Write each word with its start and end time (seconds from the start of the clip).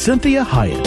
Cinthia 0.00 0.46
Hiett. 0.46 0.80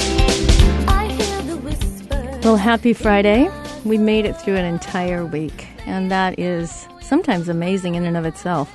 Well, 2.43 2.57
happy 2.57 2.93
Friday. 2.93 3.47
We 3.85 3.99
made 3.99 4.25
it 4.25 4.33
through 4.33 4.55
an 4.55 4.65
entire 4.65 5.23
week, 5.23 5.67
and 5.85 6.09
that 6.09 6.39
is 6.39 6.87
sometimes 6.99 7.47
amazing 7.47 7.93
in 7.93 8.05
and 8.05 8.17
of 8.17 8.25
itself. 8.25 8.73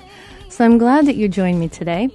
So 0.49 0.65
I'm 0.65 0.79
glad 0.79 1.07
that 1.07 1.17
you 1.17 1.29
joined 1.29 1.59
me 1.59 1.69
today. 1.69 2.09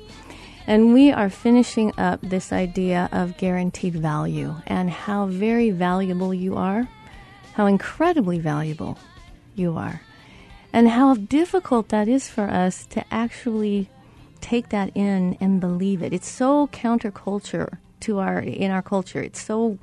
And 0.67 0.93
we 0.93 1.11
are 1.11 1.29
finishing 1.29 1.91
up 1.97 2.21
this 2.21 2.53
idea 2.53 3.09
of 3.11 3.35
guaranteed 3.35 3.95
value 3.95 4.55
and 4.67 4.89
how 4.89 5.25
very 5.25 5.71
valuable 5.71 6.33
you 6.33 6.55
are, 6.55 6.87
how 7.55 7.65
incredibly 7.65 8.39
valuable 8.39 8.97
you 9.53 9.75
are, 9.75 9.99
and 10.71 10.87
how 10.87 11.15
difficult 11.15 11.89
that 11.89 12.07
is 12.07 12.29
for 12.29 12.45
us 12.45 12.85
to 12.85 13.03
actually 13.11 13.89
take 14.39 14.69
that 14.69 14.95
in 14.95 15.35
and 15.41 15.59
believe 15.59 16.01
it. 16.01 16.13
It's 16.13 16.29
so 16.29 16.67
counterculture 16.67 17.79
to 18.03 18.19
our 18.19 18.39
in 18.39 18.71
our 18.71 18.81
culture. 18.81 19.21
It's 19.21 19.41
so 19.41 19.77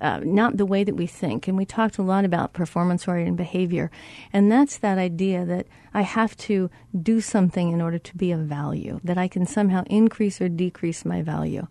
uh, 0.00 0.20
not 0.22 0.56
the 0.56 0.66
way 0.66 0.84
that 0.84 0.96
we 0.96 1.06
think. 1.06 1.48
And 1.48 1.56
we 1.56 1.64
talked 1.64 1.98
a 1.98 2.02
lot 2.02 2.24
about 2.24 2.52
performance 2.52 3.08
oriented 3.08 3.36
behavior. 3.36 3.90
And 4.32 4.50
that's 4.50 4.78
that 4.78 4.98
idea 4.98 5.44
that 5.44 5.66
I 5.92 6.02
have 6.02 6.36
to 6.38 6.68
do 7.00 7.20
something 7.20 7.72
in 7.72 7.80
order 7.80 7.98
to 7.98 8.16
be 8.16 8.32
of 8.32 8.40
value, 8.40 9.00
that 9.04 9.18
I 9.18 9.28
can 9.28 9.46
somehow 9.46 9.84
increase 9.86 10.40
or 10.40 10.48
decrease 10.48 11.04
my 11.04 11.22
value. 11.22 11.66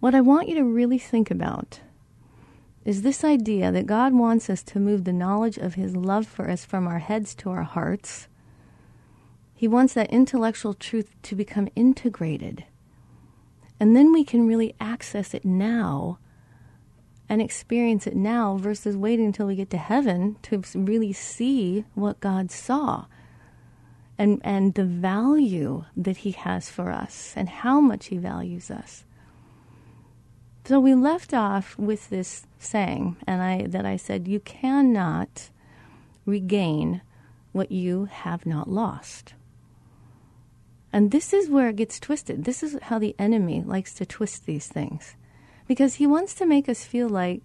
What 0.00 0.14
I 0.14 0.20
want 0.20 0.48
you 0.48 0.54
to 0.54 0.64
really 0.64 0.98
think 0.98 1.30
about 1.30 1.80
is 2.84 3.02
this 3.02 3.24
idea 3.24 3.70
that 3.72 3.86
God 3.86 4.14
wants 4.14 4.48
us 4.48 4.62
to 4.62 4.80
move 4.80 5.04
the 5.04 5.12
knowledge 5.12 5.58
of 5.58 5.74
His 5.74 5.94
love 5.94 6.26
for 6.26 6.48
us 6.48 6.64
from 6.64 6.86
our 6.86 7.00
heads 7.00 7.34
to 7.34 7.50
our 7.50 7.64
hearts. 7.64 8.28
He 9.54 9.68
wants 9.68 9.92
that 9.94 10.10
intellectual 10.10 10.72
truth 10.72 11.10
to 11.24 11.34
become 11.34 11.68
integrated. 11.74 12.64
And 13.80 13.94
then 13.94 14.12
we 14.12 14.24
can 14.24 14.46
really 14.46 14.74
access 14.80 15.34
it 15.34 15.44
now 15.44 16.18
and 17.28 17.42
experience 17.42 18.06
it 18.06 18.16
now 18.16 18.56
versus 18.56 18.96
waiting 18.96 19.26
until 19.26 19.46
we 19.46 19.56
get 19.56 19.70
to 19.70 19.76
heaven 19.76 20.36
to 20.42 20.62
really 20.74 21.12
see 21.12 21.84
what 21.94 22.20
God 22.20 22.50
saw 22.50 23.04
and, 24.16 24.40
and 24.42 24.74
the 24.74 24.84
value 24.84 25.84
that 25.96 26.18
He 26.18 26.32
has 26.32 26.70
for 26.70 26.90
us 26.90 27.34
and 27.36 27.48
how 27.48 27.80
much 27.80 28.06
He 28.06 28.16
values 28.16 28.70
us. 28.70 29.04
So 30.64 30.80
we 30.80 30.94
left 30.94 31.32
off 31.32 31.78
with 31.78 32.10
this 32.10 32.46
saying, 32.58 33.16
and 33.26 33.40
I 33.40 33.66
that 33.68 33.86
I 33.86 33.96
said, 33.96 34.28
you 34.28 34.40
cannot 34.40 35.48
regain 36.26 37.00
what 37.52 37.72
you 37.72 38.04
have 38.06 38.44
not 38.44 38.68
lost. 38.68 39.34
And 40.92 41.10
this 41.10 41.32
is 41.32 41.50
where 41.50 41.68
it 41.68 41.76
gets 41.76 42.00
twisted. 42.00 42.44
This 42.44 42.62
is 42.62 42.78
how 42.82 42.98
the 42.98 43.14
enemy 43.18 43.62
likes 43.64 43.92
to 43.94 44.06
twist 44.06 44.46
these 44.46 44.66
things 44.66 45.14
because 45.66 45.94
he 45.94 46.06
wants 46.06 46.34
to 46.34 46.46
make 46.46 46.68
us 46.68 46.84
feel 46.84 47.08
like 47.08 47.42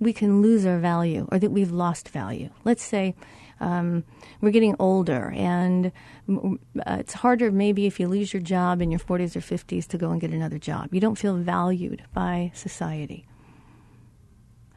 we 0.00 0.12
can 0.12 0.42
lose 0.42 0.66
our 0.66 0.78
value 0.78 1.28
or 1.30 1.38
that 1.38 1.50
we've 1.50 1.70
lost 1.70 2.08
value. 2.08 2.50
Let's 2.64 2.82
say 2.82 3.14
um, 3.60 4.04
we're 4.40 4.50
getting 4.50 4.76
older, 4.78 5.32
and 5.34 5.92
uh, 6.28 6.56
it's 6.98 7.14
harder 7.14 7.50
maybe 7.50 7.86
if 7.86 7.98
you 7.98 8.08
lose 8.08 8.32
your 8.32 8.42
job 8.42 8.82
in 8.82 8.90
your 8.90 9.00
40s 9.00 9.36
or 9.36 9.40
50s 9.40 9.86
to 9.88 9.98
go 9.98 10.10
and 10.10 10.20
get 10.20 10.30
another 10.30 10.58
job. 10.58 10.92
You 10.92 11.00
don't 11.00 11.16
feel 11.16 11.36
valued 11.36 12.02
by 12.12 12.52
society. 12.54 13.26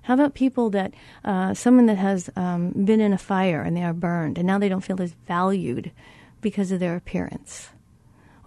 How 0.04 0.14
about 0.14 0.34
people 0.34 0.70
that, 0.72 0.94
uh, 1.24 1.54
someone 1.54 1.86
that 1.88 1.98
has 1.98 2.30
um, 2.36 2.72
been 2.72 3.02
in 3.02 3.14
a 3.14 3.18
fire 3.18 3.62
and 3.62 3.76
they 3.76 3.84
are 3.84 3.94
burned, 3.94 4.38
and 4.38 4.48
now 4.48 4.58
they 4.58 4.70
don't 4.70 4.84
feel 4.84 5.02
as 5.02 5.14
valued 5.28 5.92
because 6.42 6.72
of 6.72 6.80
their 6.80 6.96
appearance? 6.96 7.70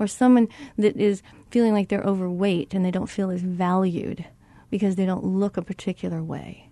Or 0.03 0.09
someone 0.09 0.49
that 0.77 0.97
is 0.97 1.23
feeling 1.53 1.75
like 1.75 1.89
they're 1.89 2.03
overweight 2.03 2.75
and 2.75 2.85
they 2.85 2.91
don't 2.91 3.09
feel 3.09 3.31
as 3.31 3.41
valued 3.41 4.25
because 4.69 4.97
they 4.97 5.07
don't 5.07 5.23
look 5.23 5.57
a 5.57 5.63
particular 5.63 6.25
way. 6.25 6.69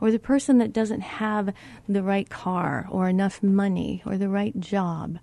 Or 0.00 0.10
the 0.10 0.18
person 0.18 0.56
that 0.56 0.72
doesn't 0.72 1.02
have 1.02 1.52
the 1.86 2.02
right 2.02 2.30
car 2.30 2.88
or 2.90 3.10
enough 3.10 3.42
money 3.42 4.02
or 4.06 4.16
the 4.16 4.30
right 4.30 4.58
job 4.58 5.18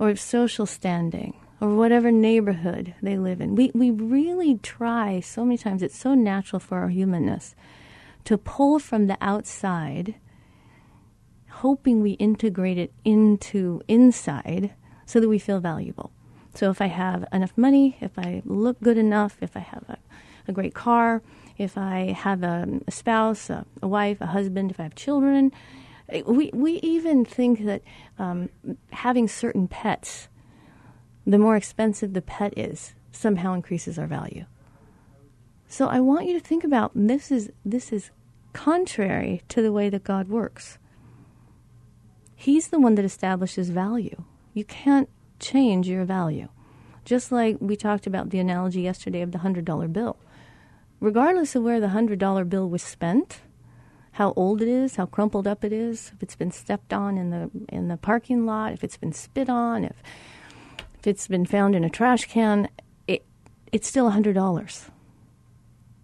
or 0.00 0.16
social 0.16 0.66
standing 0.66 1.34
or 1.60 1.76
whatever 1.76 2.10
neighborhood 2.10 2.96
they 3.00 3.16
live 3.16 3.40
in. 3.40 3.54
We, 3.54 3.70
we 3.72 3.92
really 3.92 4.58
try 4.58 5.20
so 5.20 5.44
many 5.44 5.56
times, 5.56 5.84
it's 5.84 5.96
so 5.96 6.14
natural 6.14 6.58
for 6.58 6.78
our 6.78 6.88
humanness 6.88 7.54
to 8.24 8.36
pull 8.36 8.80
from 8.80 9.06
the 9.06 9.18
outside, 9.20 10.16
hoping 11.48 12.02
we 12.02 12.12
integrate 12.12 12.76
it 12.76 12.92
into 13.04 13.82
inside 13.86 14.74
so 15.08 15.18
that 15.18 15.28
we 15.28 15.38
feel 15.38 15.58
valuable. 15.58 16.12
So 16.54 16.70
if 16.70 16.80
I 16.80 16.86
have 16.86 17.24
enough 17.32 17.52
money, 17.56 17.96
if 18.00 18.18
I 18.18 18.42
look 18.44 18.78
good 18.80 18.98
enough, 18.98 19.38
if 19.40 19.56
I 19.56 19.60
have 19.60 19.84
a 19.88 19.98
a 20.48 20.52
great 20.52 20.74
car, 20.74 21.22
if 21.58 21.76
I 21.76 22.12
have 22.18 22.42
a, 22.42 22.66
a 22.86 22.90
spouse, 22.90 23.50
a, 23.50 23.66
a, 23.82 23.86
wife, 23.86 24.20
a 24.20 24.26
husband, 24.26 24.70
if 24.70 24.80
I 24.80 24.84
have 24.84 24.94
children. 24.94 25.52
We, 26.26 26.50
we 26.54 26.74
even 26.76 27.24
think 27.24 27.66
that 27.66 27.82
um, 28.18 28.48
having 28.92 29.28
certain 29.28 29.68
pets, 29.68 30.28
the 31.26 31.38
more 31.38 31.56
expensive 31.56 32.14
the 32.14 32.22
pet 32.22 32.56
is, 32.56 32.94
somehow 33.12 33.52
increases 33.52 33.98
our 33.98 34.06
value. 34.06 34.46
So 35.68 35.86
I 35.86 36.00
want 36.00 36.26
you 36.26 36.32
to 36.32 36.44
think 36.44 36.64
about 36.64 36.92
this 36.94 37.30
is 37.30 37.50
this 37.62 37.92
is 37.92 38.10
contrary 38.54 39.42
to 39.48 39.60
the 39.60 39.70
way 39.70 39.90
that 39.90 40.02
God 40.02 40.28
works. 40.28 40.78
He's 42.34 42.68
the 42.68 42.80
one 42.80 42.94
that 42.94 43.04
establishes 43.04 43.68
value. 43.68 44.24
You 44.58 44.64
can't 44.64 45.08
change 45.38 45.88
your 45.88 46.04
value. 46.04 46.48
Just 47.04 47.30
like 47.30 47.56
we 47.60 47.76
talked 47.76 48.06
about 48.06 48.30
the 48.30 48.38
analogy 48.38 48.82
yesterday 48.82 49.22
of 49.22 49.32
the 49.32 49.38
$100 49.38 49.92
bill 49.92 50.16
regardless 51.00 51.54
of 51.54 51.62
where 51.62 51.80
the 51.80 51.88
$100 51.88 52.48
bill 52.48 52.68
was 52.68 52.82
spent, 52.82 53.40
how 54.12 54.32
old 54.36 54.60
it 54.60 54.68
is, 54.68 54.96
how 54.96 55.06
crumpled 55.06 55.46
up 55.46 55.64
it 55.64 55.72
is, 55.72 56.10
if 56.14 56.22
it's 56.22 56.36
been 56.36 56.50
stepped 56.50 56.92
on 56.92 57.16
in 57.16 57.30
the 57.30 57.50
in 57.68 57.88
the 57.88 57.96
parking 57.96 58.46
lot, 58.46 58.72
if 58.72 58.82
it's 58.82 58.96
been 58.96 59.12
spit 59.12 59.48
on, 59.48 59.84
if 59.84 60.02
if 60.98 61.06
it's 61.06 61.28
been 61.28 61.46
found 61.46 61.76
in 61.76 61.84
a 61.84 61.90
trash 61.90 62.24
can, 62.24 62.68
it 63.06 63.24
it's 63.70 63.86
still 63.86 64.10
$100. 64.10 64.90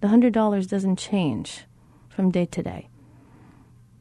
The 0.00 0.08
$100 0.08 0.68
doesn't 0.68 0.96
change 0.96 1.64
from 2.08 2.30
day 2.30 2.46
to 2.46 2.62
day. 2.62 2.88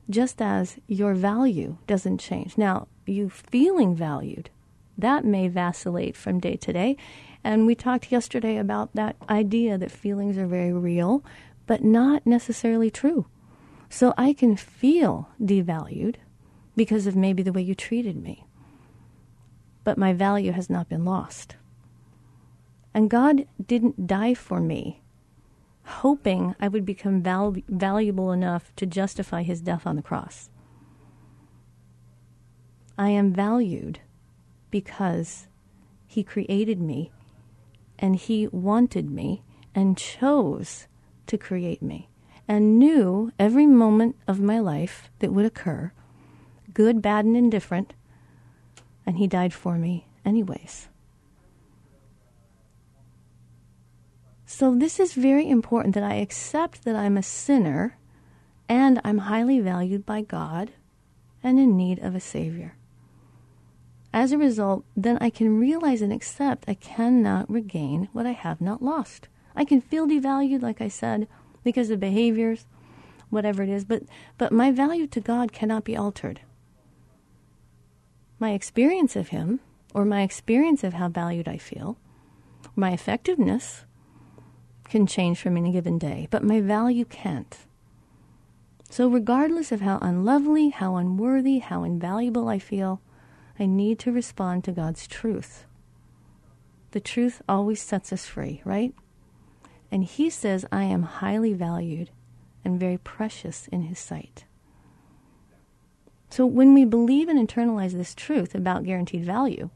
Just 0.09 0.41
as 0.41 0.77
your 0.85 1.13
value 1.13 1.77
doesn't 1.87 2.19
change. 2.19 2.57
Now, 2.57 2.87
you 3.07 3.29
feeling 3.29 3.95
valued, 3.95 4.49
that 4.97 5.25
may 5.25 5.47
vacillate 5.47 6.15
from 6.15 6.39
day 6.39 6.55
to 6.57 6.73
day, 6.73 6.97
and 7.43 7.65
we 7.65 7.75
talked 7.75 8.11
yesterday 8.11 8.57
about 8.57 8.93
that 8.93 9.15
idea 9.29 9.77
that 9.77 9.91
feelings 9.91 10.37
are 10.37 10.47
very 10.47 10.71
real, 10.71 11.23
but 11.67 11.83
not 11.83 12.25
necessarily 12.25 12.89
true. 12.89 13.25
So 13.89 14.13
I 14.17 14.33
can 14.33 14.55
feel 14.55 15.29
devalued 15.41 16.15
because 16.75 17.05
of 17.05 17.15
maybe 17.15 17.43
the 17.43 17.53
way 17.53 17.61
you 17.61 17.75
treated 17.75 18.21
me. 18.21 18.45
But 19.83 19.97
my 19.97 20.13
value 20.13 20.53
has 20.53 20.69
not 20.69 20.89
been 20.89 21.05
lost. 21.05 21.55
And 22.93 23.09
God 23.09 23.45
didn't 23.65 24.07
die 24.07 24.33
for 24.33 24.59
me 24.59 25.03
hoping 25.85 26.55
I 26.59 26.67
would 26.67 26.85
become 26.85 27.21
val- 27.21 27.55
valuable 27.67 28.31
enough 28.31 28.73
to 28.77 28.85
justify 28.85 29.43
his 29.43 29.61
death 29.61 29.85
on 29.85 29.95
the 29.95 30.01
cross. 30.01 30.49
I 32.97 33.09
am 33.09 33.33
valued 33.33 33.99
because 34.69 35.47
he 36.13 36.23
created 36.23 36.79
me 36.79 37.11
and 37.97 38.15
He 38.15 38.47
wanted 38.49 39.09
me 39.09 39.41
and 39.73 39.97
chose 39.97 40.85
to 41.25 41.39
create 41.39 41.81
me 41.81 42.09
and 42.47 42.77
knew 42.77 43.31
every 43.39 43.65
moment 43.65 44.15
of 44.27 44.39
my 44.39 44.59
life 44.59 45.09
that 45.19 45.33
would 45.33 45.45
occur, 45.45 45.91
good, 46.71 47.01
bad, 47.01 47.25
and 47.25 47.35
indifferent, 47.35 47.93
and 49.07 49.17
He 49.17 49.25
died 49.25 49.53
for 49.53 49.79
me 49.79 50.05
anyways. 50.23 50.89
So, 54.45 54.75
this 54.75 54.99
is 54.99 55.13
very 55.13 55.49
important 55.49 55.95
that 55.95 56.03
I 56.03 56.15
accept 56.15 56.83
that 56.83 56.95
I'm 56.95 57.17
a 57.17 57.23
sinner 57.23 57.97
and 58.69 59.01
I'm 59.03 59.17
highly 59.17 59.59
valued 59.59 60.05
by 60.05 60.21
God 60.21 60.73
and 61.41 61.59
in 61.59 61.75
need 61.75 61.97
of 61.97 62.13
a 62.13 62.19
Savior. 62.19 62.75
As 64.13 64.31
a 64.31 64.37
result, 64.37 64.85
then 64.95 65.17
I 65.19 65.31
can 65.31 65.59
realize 65.59 66.03
and 66.03 66.13
accept 66.13 66.65
I 66.67 66.75
cannot 66.75 67.49
regain 67.49 68.09
what 68.13 68.27
I 68.27 68.33
have 68.33 68.61
not 68.61 68.83
lost. 68.83 69.27
I 69.55 69.65
can 69.65 69.81
feel 69.81 70.07
devalued, 70.07 70.61
like 70.61 70.81
I 70.81 70.87
said, 70.87 71.27
because 71.63 71.89
of 71.89 71.99
behaviors, 71.99 72.67
whatever 73.31 73.63
it 73.63 73.69
is, 73.69 73.83
but, 73.83 74.03
but 74.37 74.51
my 74.51 74.71
value 74.71 75.07
to 75.07 75.19
God 75.19 75.51
cannot 75.51 75.83
be 75.83 75.97
altered. 75.97 76.41
My 78.37 78.51
experience 78.51 79.15
of 79.15 79.29
Him, 79.29 79.61
or 79.95 80.05
my 80.05 80.21
experience 80.21 80.83
of 80.83 80.93
how 80.93 81.09
valued 81.09 81.47
I 81.47 81.57
feel, 81.57 81.97
my 82.75 82.91
effectiveness 82.91 83.83
can 84.89 85.07
change 85.07 85.39
from 85.39 85.57
any 85.57 85.71
given 85.71 85.97
day, 85.97 86.27
but 86.29 86.43
my 86.43 86.61
value 86.61 87.05
can't. 87.05 87.57
So, 88.89 89.07
regardless 89.07 89.71
of 89.71 89.81
how 89.81 89.97
unlovely, 90.03 90.69
how 90.69 90.97
unworthy, 90.97 91.59
how 91.59 91.83
invaluable 91.83 92.47
I 92.47 92.59
feel, 92.59 93.01
I 93.59 93.65
need 93.65 93.99
to 93.99 94.11
respond 94.11 94.63
to 94.63 94.71
God's 94.71 95.07
truth. 95.07 95.65
The 96.91 96.99
truth 96.99 97.41
always 97.47 97.81
sets 97.81 98.11
us 98.11 98.25
free, 98.25 98.61
right? 98.65 98.93
And 99.91 100.03
He 100.03 100.29
says, 100.29 100.65
I 100.71 100.83
am 100.83 101.03
highly 101.03 101.53
valued 101.53 102.09
and 102.65 102.79
very 102.79 102.97
precious 102.97 103.67
in 103.67 103.83
His 103.83 103.99
sight. 103.99 104.45
So, 106.29 106.47
when 106.47 106.73
we 106.73 106.83
believe 106.83 107.29
and 107.29 107.47
internalize 107.47 107.91
this 107.91 108.15
truth 108.15 108.55
about 108.55 108.85
guaranteed 108.85 109.23
value, 109.23 109.69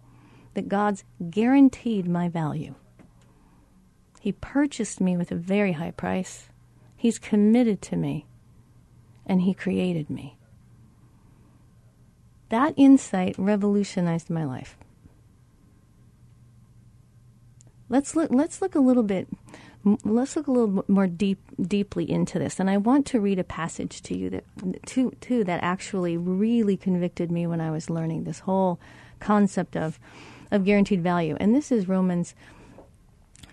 that 0.56 0.70
God's 0.70 1.04
guaranteed 1.30 2.08
my 2.08 2.30
value, 2.30 2.74
He 4.20 4.32
purchased 4.32 5.00
me 5.00 5.16
with 5.16 5.32
a 5.32 5.36
very 5.36 5.74
high 5.74 5.92
price, 5.92 6.48
He's 6.96 7.20
committed 7.20 7.82
to 7.84 7.96
me 7.96 8.26
and 9.28 9.44
He 9.44 9.54
created 9.54 10.10
me. 10.10 10.38
That 12.50 12.74
insight 12.78 13.36
revolutionized 13.38 14.30
my 14.30 14.46
life. 14.46 14.78
Let's 17.90 18.16
look. 18.16 18.32
Let's 18.32 18.62
look 18.62 18.76
a 18.76 18.80
little 18.80 19.04
bit. 19.04 19.28
Let's 20.04 20.36
look 20.36 20.48
a 20.48 20.52
little 20.52 20.84
more 20.88 21.08
deep, 21.08 21.40
deeply 21.62 22.10
into 22.10 22.40
this, 22.40 22.60
and 22.60 22.70
I 22.70 22.76
want 22.76 23.06
to 23.08 23.22
read 23.22 23.40
a 23.40 23.44
passage 23.44 24.02
to 24.02 24.18
you 24.18 24.30
that, 24.32 24.44
to, 24.88 25.12
too, 25.22 25.46
that 25.46 25.64
actually 25.64 26.18
really 26.18 26.76
convicted 26.76 27.32
me 27.32 27.48
when 27.48 27.62
I 27.62 27.72
was 27.72 27.90
learning 27.90 28.26
this 28.26 28.40
whole 28.40 28.80
concept 29.22 29.78
of, 29.78 29.98
of 30.52 30.66
guaranteed 30.66 31.02
value. 31.02 31.38
And 31.40 31.56
this 31.56 31.72
is 31.72 31.88
Romans 31.88 32.36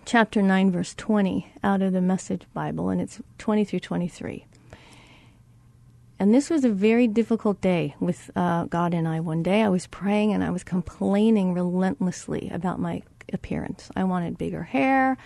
chapter 0.03 0.41
9, 0.41 0.71
verse 0.71 0.93
20 0.95 1.53
out 1.63 1.81
of 1.81 1.93
the 1.93 2.01
Message 2.01 2.43
Bible, 2.53 2.89
and 2.89 2.99
it's 2.99 3.21
20 3.37 3.63
through 3.63 3.79
23. 3.79 4.45
And 6.17 6.33
this 6.33 6.49
was 6.49 6.63
a 6.63 6.69
very 6.69 7.07
difficult 7.07 7.59
day 7.59 7.95
with 7.99 8.31
uh, 8.35 8.65
God 8.65 8.93
and 8.93 9.07
I. 9.07 9.19
One 9.19 9.43
day 9.43 9.63
I 9.63 9.69
was 9.69 9.87
praying 9.87 10.31
and 10.31 10.43
I 10.43 10.49
was 10.49 10.63
complaining 10.63 11.53
relentlessly 11.53 12.49
about 12.53 12.79
my 12.79 13.01
appearance. 13.33 13.89
I 13.95 14.05
wanted 14.05 14.37
bigger 14.37 14.63
hair. 14.63 15.17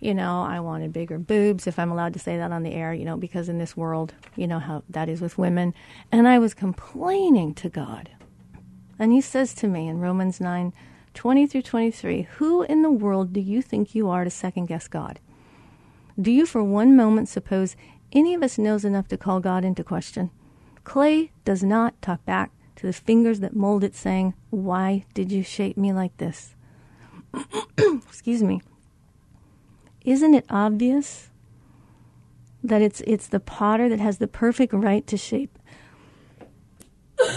You 0.00 0.14
know, 0.14 0.42
I 0.42 0.58
wanted 0.58 0.92
bigger 0.92 1.18
boobs, 1.18 1.68
if 1.68 1.78
I'm 1.78 1.92
allowed 1.92 2.14
to 2.14 2.18
say 2.18 2.36
that 2.36 2.50
on 2.50 2.64
the 2.64 2.72
air, 2.72 2.92
you 2.92 3.04
know, 3.04 3.16
because 3.16 3.48
in 3.48 3.58
this 3.58 3.76
world, 3.76 4.14
you 4.34 4.48
know 4.48 4.58
how 4.58 4.82
that 4.90 5.08
is 5.08 5.20
with 5.20 5.38
women. 5.38 5.74
And 6.10 6.26
I 6.26 6.40
was 6.40 6.54
complaining 6.54 7.54
to 7.54 7.68
God. 7.68 8.10
And 8.98 9.12
He 9.12 9.20
says 9.20 9.54
to 9.54 9.68
me 9.68 9.86
in 9.86 10.00
Romans 10.00 10.40
9 10.40 10.72
20 11.14 11.46
through 11.46 11.62
23, 11.62 12.22
Who 12.38 12.62
in 12.62 12.82
the 12.82 12.90
world 12.90 13.32
do 13.32 13.40
you 13.40 13.62
think 13.62 13.94
you 13.94 14.08
are 14.08 14.24
to 14.24 14.30
second 14.30 14.66
guess 14.66 14.88
God? 14.88 15.20
Do 16.20 16.30
you 16.32 16.46
for 16.46 16.64
one 16.64 16.96
moment 16.96 17.28
suppose 17.28 17.76
any 18.12 18.34
of 18.34 18.42
us 18.42 18.58
knows 18.58 18.84
enough 18.84 19.08
to 19.08 19.16
call 19.16 19.40
God 19.40 19.64
into 19.64 19.82
question. 19.82 20.30
Clay 20.84 21.32
does 21.44 21.62
not 21.62 22.00
talk 22.02 22.24
back 22.24 22.50
to 22.76 22.86
the 22.86 22.92
fingers 22.92 23.40
that 23.40 23.56
mold 23.56 23.84
it, 23.84 23.94
saying, 23.94 24.34
Why 24.50 25.04
did 25.14 25.32
you 25.32 25.42
shape 25.42 25.76
me 25.76 25.92
like 25.92 26.16
this? 26.18 26.54
Excuse 27.78 28.42
me. 28.42 28.60
Isn't 30.04 30.34
it 30.34 30.44
obvious 30.50 31.30
that 32.62 32.82
it's, 32.82 33.00
it's 33.02 33.28
the 33.28 33.40
potter 33.40 33.88
that 33.88 34.00
has 34.00 34.18
the 34.18 34.26
perfect 34.26 34.72
right 34.72 35.06
to 35.06 35.16
shape? 35.16 35.58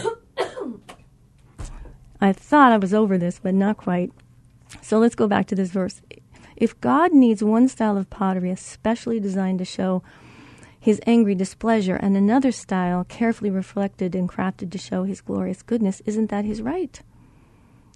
I 2.20 2.34
thought 2.34 2.72
I 2.72 2.78
was 2.78 2.94
over 2.94 3.18
this, 3.18 3.40
but 3.40 3.54
not 3.54 3.78
quite. 3.78 4.12
So 4.82 5.00
let's 5.00 5.16
go 5.16 5.28
back 5.28 5.46
to 5.48 5.56
this 5.56 5.72
verse. 5.72 6.02
If 6.56 6.80
God 6.82 7.14
needs 7.14 7.44
one 7.44 7.68
style 7.68 7.98
of 7.98 8.10
pottery 8.10 8.50
especially 8.50 9.20
designed 9.20 9.60
to 9.60 9.66
show 9.66 10.02
his 10.86 11.02
angry 11.08 11.34
displeasure, 11.34 11.96
and 11.96 12.16
another 12.16 12.52
style 12.52 13.04
carefully 13.06 13.50
reflected 13.50 14.14
and 14.14 14.30
crafted 14.30 14.70
to 14.70 14.78
show 14.78 15.04
his 15.04 15.20
glorious 15.20 15.64
goodness, 15.64 16.00
isn't 16.06 16.30
that 16.30 16.46
his 16.46 16.62
right? 16.62 17.02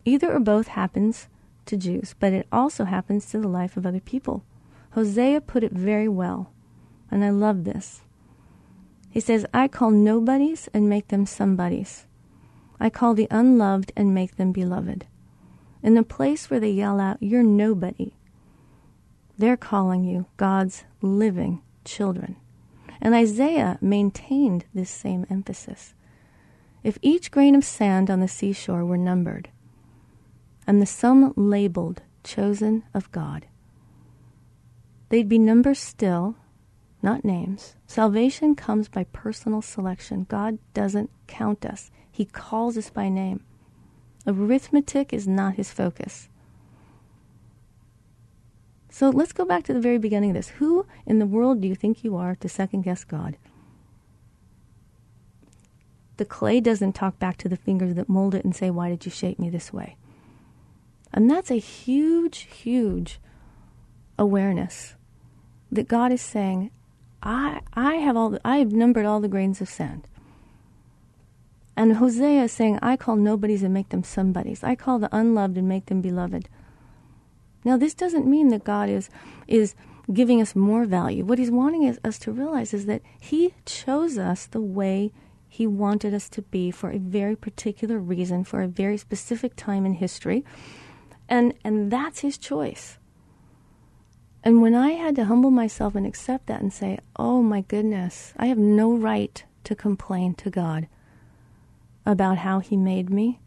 Either 0.06 0.34
or 0.34 0.40
both 0.40 0.70
happens 0.70 1.28
to 1.68 1.78
Jews, 1.78 2.16
but 2.20 2.34
it 2.34 2.48
also 2.52 2.86
happens 2.86 3.28
to 3.28 3.38
the 3.38 3.48
life 3.48 3.78
of 3.78 3.86
other 3.86 4.00
people. 4.00 4.44
Hosea 4.94 5.40
put 5.42 5.64
it 5.64 5.72
very 5.72 6.08
well, 6.08 6.52
and 7.12 7.24
I 7.24 7.30
love 7.30 7.64
this. 7.64 8.02
He 9.12 9.20
says, 9.20 9.46
I 9.54 9.68
call 9.68 9.92
nobodies 9.92 10.68
and 10.74 10.90
make 10.90 11.10
them 11.10 11.28
somebodies. 11.28 12.08
I 12.80 12.90
call 12.90 13.14
the 13.14 13.28
unloved 13.30 13.92
and 13.96 14.16
make 14.16 14.38
them 14.38 14.52
beloved. 14.52 15.06
In 15.84 15.94
the 15.94 16.02
place 16.02 16.50
where 16.50 16.60
they 16.60 16.72
yell 16.72 17.00
out, 17.00 17.22
You're 17.22 17.44
nobody, 17.44 18.16
they're 19.38 19.58
calling 19.58 20.04
you 20.04 20.26
God's 20.38 20.86
living 21.04 21.62
children. 21.86 22.38
And 23.01 23.16
Isaiah 23.16 23.78
maintained 23.81 24.66
this 24.74 24.90
same 24.90 25.25
emphasis. 25.30 25.94
If 26.84 26.98
each 27.01 27.31
grain 27.31 27.56
of 27.56 27.63
sand 27.63 28.10
on 28.10 28.19
the 28.19 28.28
seashore 28.28 28.86
were 28.86 28.98
numbered, 28.98 29.50
and 30.68 30.81
the 30.81 30.86
sum 30.86 31.34
labeled 31.36 32.01
chosen 32.24 32.84
of 32.94 33.12
God, 33.12 33.48
they'd 35.10 35.30
be 35.30 35.40
numbers 35.40 35.80
still, 35.80 36.36
not 37.01 37.25
names. 37.25 37.75
Salvation 37.88 38.56
comes 38.56 38.88
by 38.88 39.06
personal 39.06 39.62
selection. 39.62 40.25
God 40.30 40.60
doesn't 40.74 41.10
count 41.28 41.66
us, 41.66 41.92
He 42.12 42.25
calls 42.25 42.78
us 42.78 42.90
by 42.90 43.10
name. 43.10 43.44
Arithmetic 44.28 45.13
is 45.13 45.28
not 45.28 45.56
His 45.56 45.72
focus. 45.72 46.30
So 48.90 49.10
let's 49.10 49.34
go 49.34 49.46
back 49.46 49.64
to 49.66 49.74
the 49.74 49.80
very 49.80 49.98
beginning 49.98 50.32
of 50.32 50.36
this. 50.36 50.50
Who 50.50 50.86
in 51.06 51.20
the 51.20 51.26
world 51.26 51.62
do 51.62 51.68
you 51.68 51.76
think 51.76 52.04
you 52.04 52.16
are 52.16 52.36
to 52.36 52.50
second 52.50 52.82
guess 52.82 53.04
God? 53.04 53.38
The 56.18 56.26
clay 56.26 56.60
doesn't 56.60 56.94
talk 56.94 57.18
back 57.20 57.38
to 57.38 57.50
the 57.50 57.56
fingers 57.56 57.94
that 57.96 58.10
mold 58.10 58.36
it 58.36 58.44
and 58.44 58.56
say, 58.56 58.70
Why 58.70 58.90
did 58.90 59.06
you 59.06 59.12
shape 59.12 59.40
me 59.40 59.50
this 59.50 59.72
way? 59.72 59.96
And 61.14 61.30
that's 61.30 61.50
a 61.50 61.56
huge, 61.56 62.40
huge 62.40 63.19
awareness 64.18 64.96
that 65.72 65.88
God 65.88 66.12
is 66.12 66.22
saying, 66.22 66.72
I, 67.22 67.62
I 67.74 67.96
have 67.96 68.18
all 68.18 68.31
the, 68.31 68.42
I 68.44 68.58
have 68.58 68.72
numbered 68.72 69.06
all 69.06 69.19
the 69.19 69.28
grains 69.28 69.62
of 69.62 69.69
sand. 69.69 70.08
And 71.78 71.96
Hosea 71.96 72.44
is 72.44 72.52
saying, 72.52 72.80
I 72.81 72.98
call 72.98 73.16
nobodies 73.16 73.64
and 73.64 73.74
make 73.74 73.90
them 73.90 74.04
somebodies. 74.04 74.64
I 74.64 74.76
call 74.76 75.00
the 75.00 75.16
unloved 75.16 75.58
and 75.58 75.69
make 75.69 75.86
them 75.86 76.02
beloved. 76.02 76.50
Now, 77.63 77.78
this 77.78 77.94
doesn't 77.94 78.25
mean 78.25 78.49
that 78.49 78.63
God 78.63 78.89
is, 78.89 79.09
is 79.47 79.75
giving 80.11 80.42
us 80.42 80.56
more 80.56 80.85
value. 80.85 81.25
What 81.25 81.39
He's 81.39 81.51
wanting 81.51 81.87
us, 81.87 81.97
us 82.04 82.18
to 82.19 82.31
realize 82.31 82.73
is 82.73 82.85
that 82.85 83.01
He 83.19 83.54
chose 83.66 84.18
us 84.18 84.45
the 84.45 84.61
way 84.61 85.11
He 85.47 85.68
wanted 85.68 86.13
us 86.13 86.30
to 86.30 86.42
be 86.42 86.71
for 86.71 86.89
a 86.89 86.97
very 86.97 87.35
particular 87.35 87.99
reason, 87.99 88.44
for 88.44 88.61
a 88.61 88.68
very 88.68 88.97
specific 88.97 89.56
time 89.56 89.85
in 89.85 89.94
history. 89.94 90.45
And, 91.28 91.54
and 91.63 91.92
that's 91.92 92.19
His 92.19 92.37
choice. 92.37 92.97
And 94.44 94.61
when 94.61 94.73
I 94.73 94.92
had 94.92 95.16
to 95.18 95.25
humble 95.25 95.51
myself 95.51 95.95
and 95.95 96.07
accept 96.07 96.47
that 96.47 96.61
and 96.61 96.71
say, 96.71 96.99
oh 97.18 97.42
my 97.44 97.61
goodness, 97.61 98.33
I 98.37 98.45
have 98.45 98.57
no 98.57 98.95
right 98.95 99.44
to 99.66 99.75
complain 99.75 100.33
to 100.35 100.49
God 100.49 100.87
about 102.06 102.39
how 102.39 102.59
He 102.59 102.78
made 102.78 103.09
me, 103.09 103.42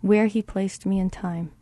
where 0.00 0.26
He 0.26 0.40
placed 0.40 0.86
me 0.86 0.98
in 0.98 1.10
time. 1.10 1.52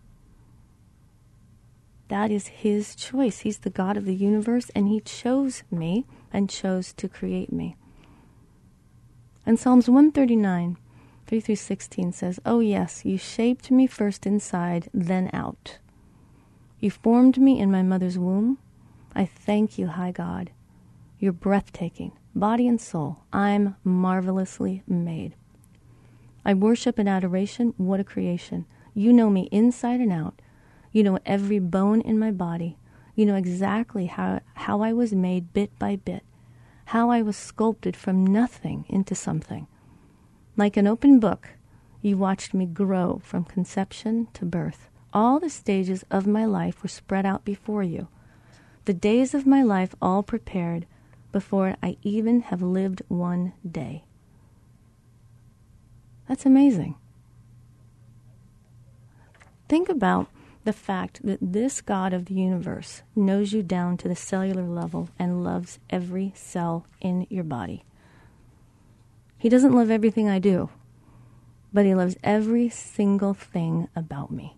That 2.08 2.30
is 2.30 2.48
his 2.48 2.94
choice. 2.94 3.40
He's 3.40 3.58
the 3.58 3.70
God 3.70 3.96
of 3.96 4.04
the 4.04 4.14
universe, 4.14 4.70
and 4.74 4.88
he 4.88 5.00
chose 5.00 5.62
me 5.70 6.06
and 6.32 6.48
chose 6.48 6.92
to 6.94 7.08
create 7.08 7.52
me. 7.52 7.76
And 9.44 9.58
Psalms 9.58 9.88
139, 9.88 10.76
3 11.26 11.40
through 11.40 11.56
16 11.56 12.12
says, 12.12 12.40
Oh, 12.44 12.60
yes, 12.60 13.04
you 13.04 13.18
shaped 13.18 13.70
me 13.70 13.86
first 13.86 14.26
inside, 14.26 14.88
then 14.92 15.30
out. 15.32 15.78
You 16.78 16.90
formed 16.90 17.38
me 17.38 17.58
in 17.58 17.70
my 17.70 17.82
mother's 17.82 18.18
womb. 18.18 18.58
I 19.14 19.24
thank 19.24 19.78
you, 19.78 19.88
high 19.88 20.12
God. 20.12 20.50
You're 21.18 21.32
breathtaking, 21.32 22.12
body 22.34 22.68
and 22.68 22.80
soul. 22.80 23.18
I'm 23.32 23.76
marvelously 23.82 24.82
made. 24.86 25.34
I 26.44 26.54
worship 26.54 26.98
in 26.98 27.08
adoration. 27.08 27.72
What 27.76 27.98
a 27.98 28.04
creation. 28.04 28.66
You 28.94 29.12
know 29.12 29.30
me 29.30 29.48
inside 29.50 30.00
and 30.00 30.12
out. 30.12 30.40
You 30.96 31.02
know 31.02 31.18
every 31.26 31.58
bone 31.58 32.00
in 32.00 32.18
my 32.18 32.30
body. 32.30 32.78
You 33.14 33.26
know 33.26 33.34
exactly 33.34 34.06
how, 34.06 34.40
how 34.54 34.80
I 34.80 34.94
was 34.94 35.12
made 35.12 35.52
bit 35.52 35.78
by 35.78 35.96
bit, 35.96 36.22
how 36.86 37.10
I 37.10 37.20
was 37.20 37.36
sculpted 37.36 37.94
from 37.94 38.24
nothing 38.24 38.86
into 38.88 39.14
something. 39.14 39.66
Like 40.56 40.78
an 40.78 40.86
open 40.86 41.20
book, 41.20 41.50
you 42.00 42.16
watched 42.16 42.54
me 42.54 42.64
grow 42.64 43.20
from 43.22 43.44
conception 43.44 44.28
to 44.32 44.46
birth. 44.46 44.88
All 45.12 45.38
the 45.38 45.50
stages 45.50 46.02
of 46.10 46.26
my 46.26 46.46
life 46.46 46.82
were 46.82 46.88
spread 46.88 47.26
out 47.26 47.44
before 47.44 47.82
you. 47.82 48.08
the 48.86 48.94
days 48.94 49.34
of 49.34 49.46
my 49.46 49.62
life 49.62 49.94
all 50.00 50.22
prepared 50.22 50.86
before 51.32 51.76
I 51.82 51.98
even 52.02 52.40
have 52.42 52.62
lived 52.62 53.02
one 53.08 53.52
day. 53.68 54.04
That's 56.28 56.46
amazing. 56.46 56.94
Think 59.68 59.88
about 59.88 60.28
the 60.66 60.72
fact 60.72 61.24
that 61.24 61.38
this 61.40 61.80
God 61.80 62.12
of 62.12 62.24
the 62.24 62.34
universe 62.34 63.02
knows 63.14 63.52
you 63.52 63.62
down 63.62 63.96
to 63.98 64.08
the 64.08 64.16
cellular 64.16 64.64
level 64.64 65.08
and 65.16 65.44
loves 65.44 65.78
every 65.88 66.32
cell 66.34 66.86
in 67.00 67.24
your 67.30 67.44
body. 67.44 67.84
He 69.38 69.48
doesn't 69.48 69.72
love 69.72 69.92
everything 69.92 70.28
I 70.28 70.40
do, 70.40 70.68
but 71.72 71.86
He 71.86 71.94
loves 71.94 72.16
every 72.24 72.68
single 72.68 73.32
thing 73.32 73.86
about 73.94 74.32
me. 74.32 74.56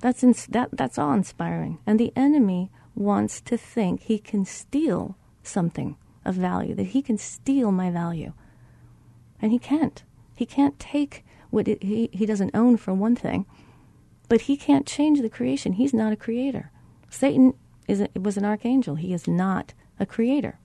That's, 0.00 0.24
ins- 0.24 0.46
that, 0.46 0.70
that's 0.72 0.98
all 0.98 1.12
inspiring. 1.12 1.78
And 1.86 2.00
the 2.00 2.12
enemy 2.16 2.72
wants 2.96 3.40
to 3.42 3.56
think 3.56 4.02
he 4.02 4.18
can 4.18 4.44
steal 4.44 5.16
something 5.44 5.96
of 6.24 6.34
value, 6.34 6.74
that 6.74 6.88
he 6.88 7.00
can 7.00 7.16
steal 7.16 7.70
my 7.70 7.90
value. 7.90 8.32
And 9.40 9.52
he 9.52 9.58
can't. 9.58 10.02
He 10.34 10.46
can't 10.46 10.80
take 10.80 11.24
what 11.50 11.68
it, 11.68 11.82
he, 11.82 12.08
he 12.12 12.26
doesn't 12.26 12.56
own, 12.56 12.76
for 12.76 12.92
one 12.92 13.14
thing, 13.14 13.46
but 14.30 14.42
he 14.42 14.56
can't 14.56 14.86
change 14.86 15.20
the 15.20 15.28
creation. 15.28 15.72
He's 15.72 15.92
not 15.92 16.12
a 16.12 16.16
creator. 16.16 16.70
Satan 17.10 17.52
is 17.88 18.00
a, 18.00 18.08
was 18.14 18.36
an 18.36 18.44
archangel, 18.44 18.94
he 18.94 19.12
is 19.12 19.26
not 19.26 19.74
a 19.98 20.06
creator. 20.06 20.60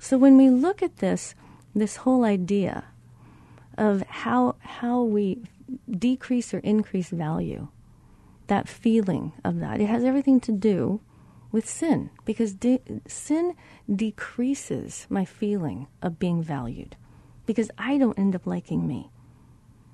So 0.00 0.18
when 0.18 0.36
we 0.36 0.50
look 0.50 0.82
at 0.82 0.96
this, 0.96 1.36
this 1.72 1.96
whole 1.96 2.24
idea 2.24 2.86
of 3.78 4.02
how, 4.02 4.56
how 4.58 5.02
we 5.02 5.38
decrease 5.88 6.52
or 6.52 6.58
increase 6.58 7.10
value, 7.10 7.68
that 8.48 8.68
feeling 8.68 9.32
of 9.44 9.60
that. 9.60 9.80
It 9.80 9.86
has 9.86 10.02
everything 10.02 10.40
to 10.40 10.52
do 10.52 11.00
with 11.52 11.68
sin 11.68 12.10
because 12.24 12.54
de- 12.54 12.82
sin 13.06 13.54
decreases 13.94 15.06
my 15.08 15.24
feeling 15.24 15.86
of 16.02 16.18
being 16.18 16.42
valued 16.42 16.96
because 17.46 17.70
I 17.78 17.98
don't 17.98 18.18
end 18.18 18.34
up 18.34 18.48
liking 18.48 18.88
me. 18.88 19.12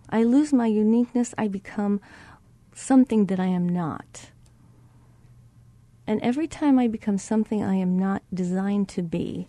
I 0.08 0.22
lose 0.22 0.52
my 0.52 0.66
uniqueness, 0.66 1.34
I 1.36 1.48
become 1.48 2.00
something 2.74 3.26
that 3.26 3.40
I 3.40 3.46
am 3.46 3.68
not. 3.68 4.30
And 6.06 6.20
every 6.22 6.46
time 6.46 6.78
I 6.78 6.86
become 6.86 7.18
something 7.18 7.62
I 7.62 7.74
am 7.74 7.98
not 7.98 8.22
designed 8.32 8.88
to 8.90 9.02
be, 9.02 9.48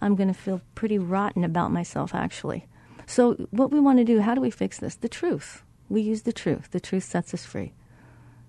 I'm 0.00 0.16
going 0.16 0.28
to 0.28 0.34
feel 0.34 0.60
pretty 0.74 0.98
rotten 0.98 1.44
about 1.44 1.70
myself, 1.70 2.14
actually. 2.14 2.66
So, 3.06 3.34
what 3.50 3.70
we 3.70 3.78
want 3.78 3.98
to 3.98 4.04
do, 4.04 4.20
how 4.20 4.34
do 4.34 4.40
we 4.40 4.50
fix 4.50 4.78
this? 4.78 4.96
The 4.96 5.08
truth. 5.08 5.62
We 5.88 6.00
use 6.00 6.22
the 6.22 6.32
truth. 6.32 6.70
The 6.72 6.80
truth 6.80 7.04
sets 7.04 7.32
us 7.32 7.44
free. 7.44 7.72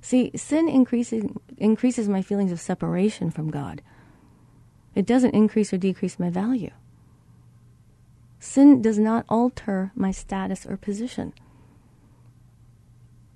See, 0.02 0.32
sin 0.36 0.68
increases, 0.68 1.26
increases 1.58 2.10
my 2.10 2.22
feelings 2.22 2.52
of 2.52 2.60
separation 2.60 3.30
from 3.30 3.52
God. 3.52 3.82
It 4.96 5.06
doesn't 5.06 5.36
increase 5.36 5.74
or 5.74 5.78
decrease 5.78 6.20
my 6.20 6.30
value. 6.30 6.72
Sin 8.44 8.82
does 8.82 9.00
not 9.00 9.24
alter 9.30 9.94
my 9.96 10.12
status 10.12 10.66
or 10.66 10.76
position. 10.76 11.32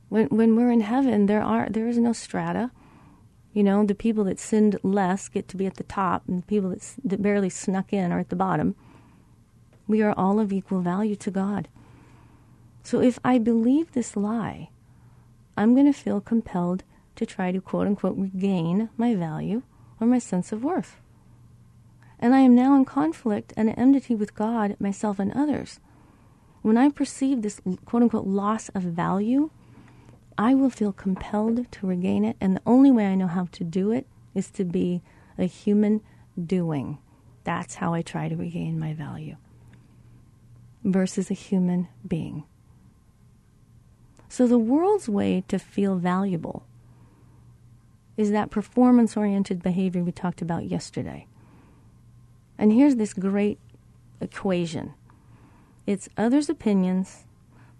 When, 0.09 0.27
when 0.27 0.57
we're 0.57 0.69
in 0.69 0.81
heaven, 0.81 1.27
there, 1.27 1.41
are, 1.41 1.69
there 1.69 1.87
is 1.87 1.97
no 1.97 2.11
strata. 2.11 2.71
You 3.53 3.63
know, 3.63 3.85
the 3.85 3.95
people 3.95 4.25
that 4.25 4.37
sinned 4.37 4.77
less 4.83 5.29
get 5.29 5.47
to 5.47 5.55
be 5.55 5.65
at 5.65 5.75
the 5.75 5.85
top, 5.85 6.23
and 6.27 6.41
the 6.41 6.45
people 6.45 6.71
that, 6.71 6.95
that 7.05 7.21
barely 7.21 7.49
snuck 7.49 7.93
in 7.93 8.11
are 8.11 8.19
at 8.19 8.27
the 8.27 8.35
bottom. 8.35 8.75
We 9.87 10.01
are 10.01 10.13
all 10.17 10.41
of 10.41 10.51
equal 10.51 10.81
value 10.81 11.15
to 11.15 11.31
God. 11.31 11.69
So 12.83 12.99
if 12.99 13.17
I 13.23 13.37
believe 13.37 13.93
this 13.93 14.17
lie, 14.17 14.71
I'm 15.55 15.73
going 15.73 15.91
to 15.91 15.97
feel 15.97 16.19
compelled 16.19 16.83
to 17.15 17.25
try 17.25 17.53
to 17.53 17.61
quote 17.61 17.87
unquote 17.87 18.17
regain 18.17 18.89
my 18.97 19.15
value 19.15 19.63
or 20.01 20.07
my 20.07 20.19
sense 20.19 20.51
of 20.51 20.65
worth. 20.65 20.97
And 22.19 22.33
I 22.33 22.39
am 22.39 22.55
now 22.55 22.75
in 22.75 22.85
conflict 22.85 23.53
and 23.55 23.73
enmity 23.77 24.15
with 24.15 24.33
God, 24.33 24.75
myself, 24.79 25.19
and 25.19 25.31
others. 25.33 25.79
When 26.61 26.77
I 26.77 26.89
perceive 26.89 27.41
this 27.41 27.61
quote 27.85 28.03
unquote 28.03 28.25
loss 28.25 28.69
of 28.69 28.83
value, 28.83 29.51
I 30.37 30.53
will 30.53 30.69
feel 30.69 30.91
compelled 30.91 31.71
to 31.71 31.87
regain 31.87 32.25
it. 32.25 32.37
And 32.41 32.55
the 32.55 32.61
only 32.65 32.91
way 32.91 33.05
I 33.05 33.15
know 33.15 33.27
how 33.27 33.47
to 33.53 33.63
do 33.63 33.91
it 33.91 34.07
is 34.35 34.49
to 34.51 34.65
be 34.65 35.01
a 35.37 35.45
human 35.45 36.01
doing. 36.43 36.97
That's 37.43 37.75
how 37.75 37.93
I 37.93 38.01
try 38.01 38.29
to 38.29 38.35
regain 38.35 38.79
my 38.79 38.93
value 38.93 39.37
versus 40.83 41.31
a 41.31 41.35
human 41.35 41.87
being. 42.07 42.43
So 44.29 44.47
the 44.47 44.57
world's 44.57 45.07
way 45.07 45.43
to 45.47 45.57
feel 45.57 45.95
valuable 45.95 46.65
is 48.17 48.31
that 48.31 48.51
performance 48.51 49.15
oriented 49.15 49.63
behavior 49.63 50.03
we 50.03 50.11
talked 50.11 50.41
about 50.41 50.65
yesterday. 50.65 51.27
And 52.57 52.73
here's 52.73 52.95
this 52.95 53.13
great 53.13 53.59
equation 54.19 54.93
it's 55.85 56.09
others' 56.17 56.49
opinions 56.49 57.25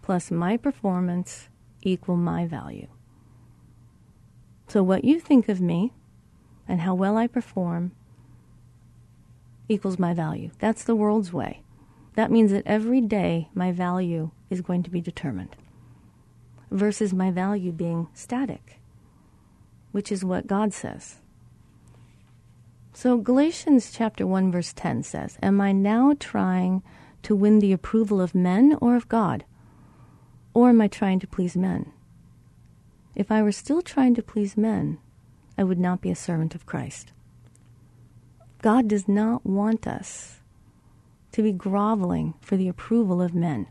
plus 0.02 0.32
my 0.32 0.56
performance 0.56 1.50
equal 1.82 2.16
my 2.16 2.46
value. 2.46 2.88
So 4.68 4.82
what 4.82 5.04
you 5.04 5.20
think 5.20 5.50
of 5.50 5.60
me 5.60 5.94
and 6.68 6.82
how 6.82 6.94
well 6.94 7.18
I 7.18 7.28
perform 7.28 7.92
equals 9.70 10.00
my 10.00 10.14
value. 10.14 10.52
That's 10.60 10.84
the 10.84 10.96
world's 10.96 11.34
way. 11.34 11.64
That 12.16 12.32
means 12.32 12.52
that 12.52 12.66
every 12.66 13.02
day 13.02 13.50
my 13.54 13.72
value 13.72 14.32
is 14.50 14.62
going 14.62 14.84
to 14.84 14.90
be 14.90 15.02
determined 15.02 15.56
versus 16.72 17.14
my 17.14 17.32
value 17.32 17.72
being 17.72 18.08
static, 18.14 18.80
which 19.92 20.12
is 20.12 20.24
what 20.26 20.48
God 20.48 20.74
says. 20.74 21.18
So 23.00 23.20
Galatians 23.20 23.92
chapter 23.92 24.26
1 24.26 24.52
verse 24.52 24.74
10 24.74 25.04
says, 25.04 25.38
"Am 25.44 25.62
I 25.62 25.72
now 25.72 26.16
trying 26.20 26.82
to 27.22 27.36
win 27.36 27.60
the 27.60 27.72
approval 27.72 28.20
of 28.20 28.34
men 28.34 28.76
or 28.82 28.96
of 28.96 29.08
God? 29.08 29.46
Or 30.56 30.70
am 30.70 30.82
I 30.82 30.88
trying 30.88 31.20
to 31.20 31.28
please 31.28 31.56
men? 31.56 31.92
If 33.14 33.30
I 33.30 33.44
were 33.44 33.52
still 33.52 33.84
trying 33.84 34.16
to 34.16 34.24
please 34.24 34.58
men, 34.58 34.98
I 35.60 35.64
would 35.64 35.78
not 35.78 36.02
be 36.02 36.10
a 36.10 36.16
servant 36.16 36.56
of 36.56 36.66
Christ." 36.66 37.14
God 38.64 38.88
does 38.88 39.08
not 39.08 39.46
want 39.46 39.86
us 39.86 40.42
to 41.34 41.44
be 41.44 41.52
groveling 41.52 42.34
for 42.42 42.58
the 42.58 42.68
approval 42.68 43.22
of 43.22 43.36
men. 43.36 43.68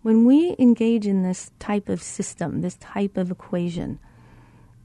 When 0.00 0.24
we 0.24 0.56
engage 0.58 1.06
in 1.06 1.22
this 1.22 1.50
type 1.58 1.90
of 1.90 2.02
system, 2.02 2.62
this 2.62 2.78
type 2.78 3.18
of 3.18 3.30
equation, 3.30 3.98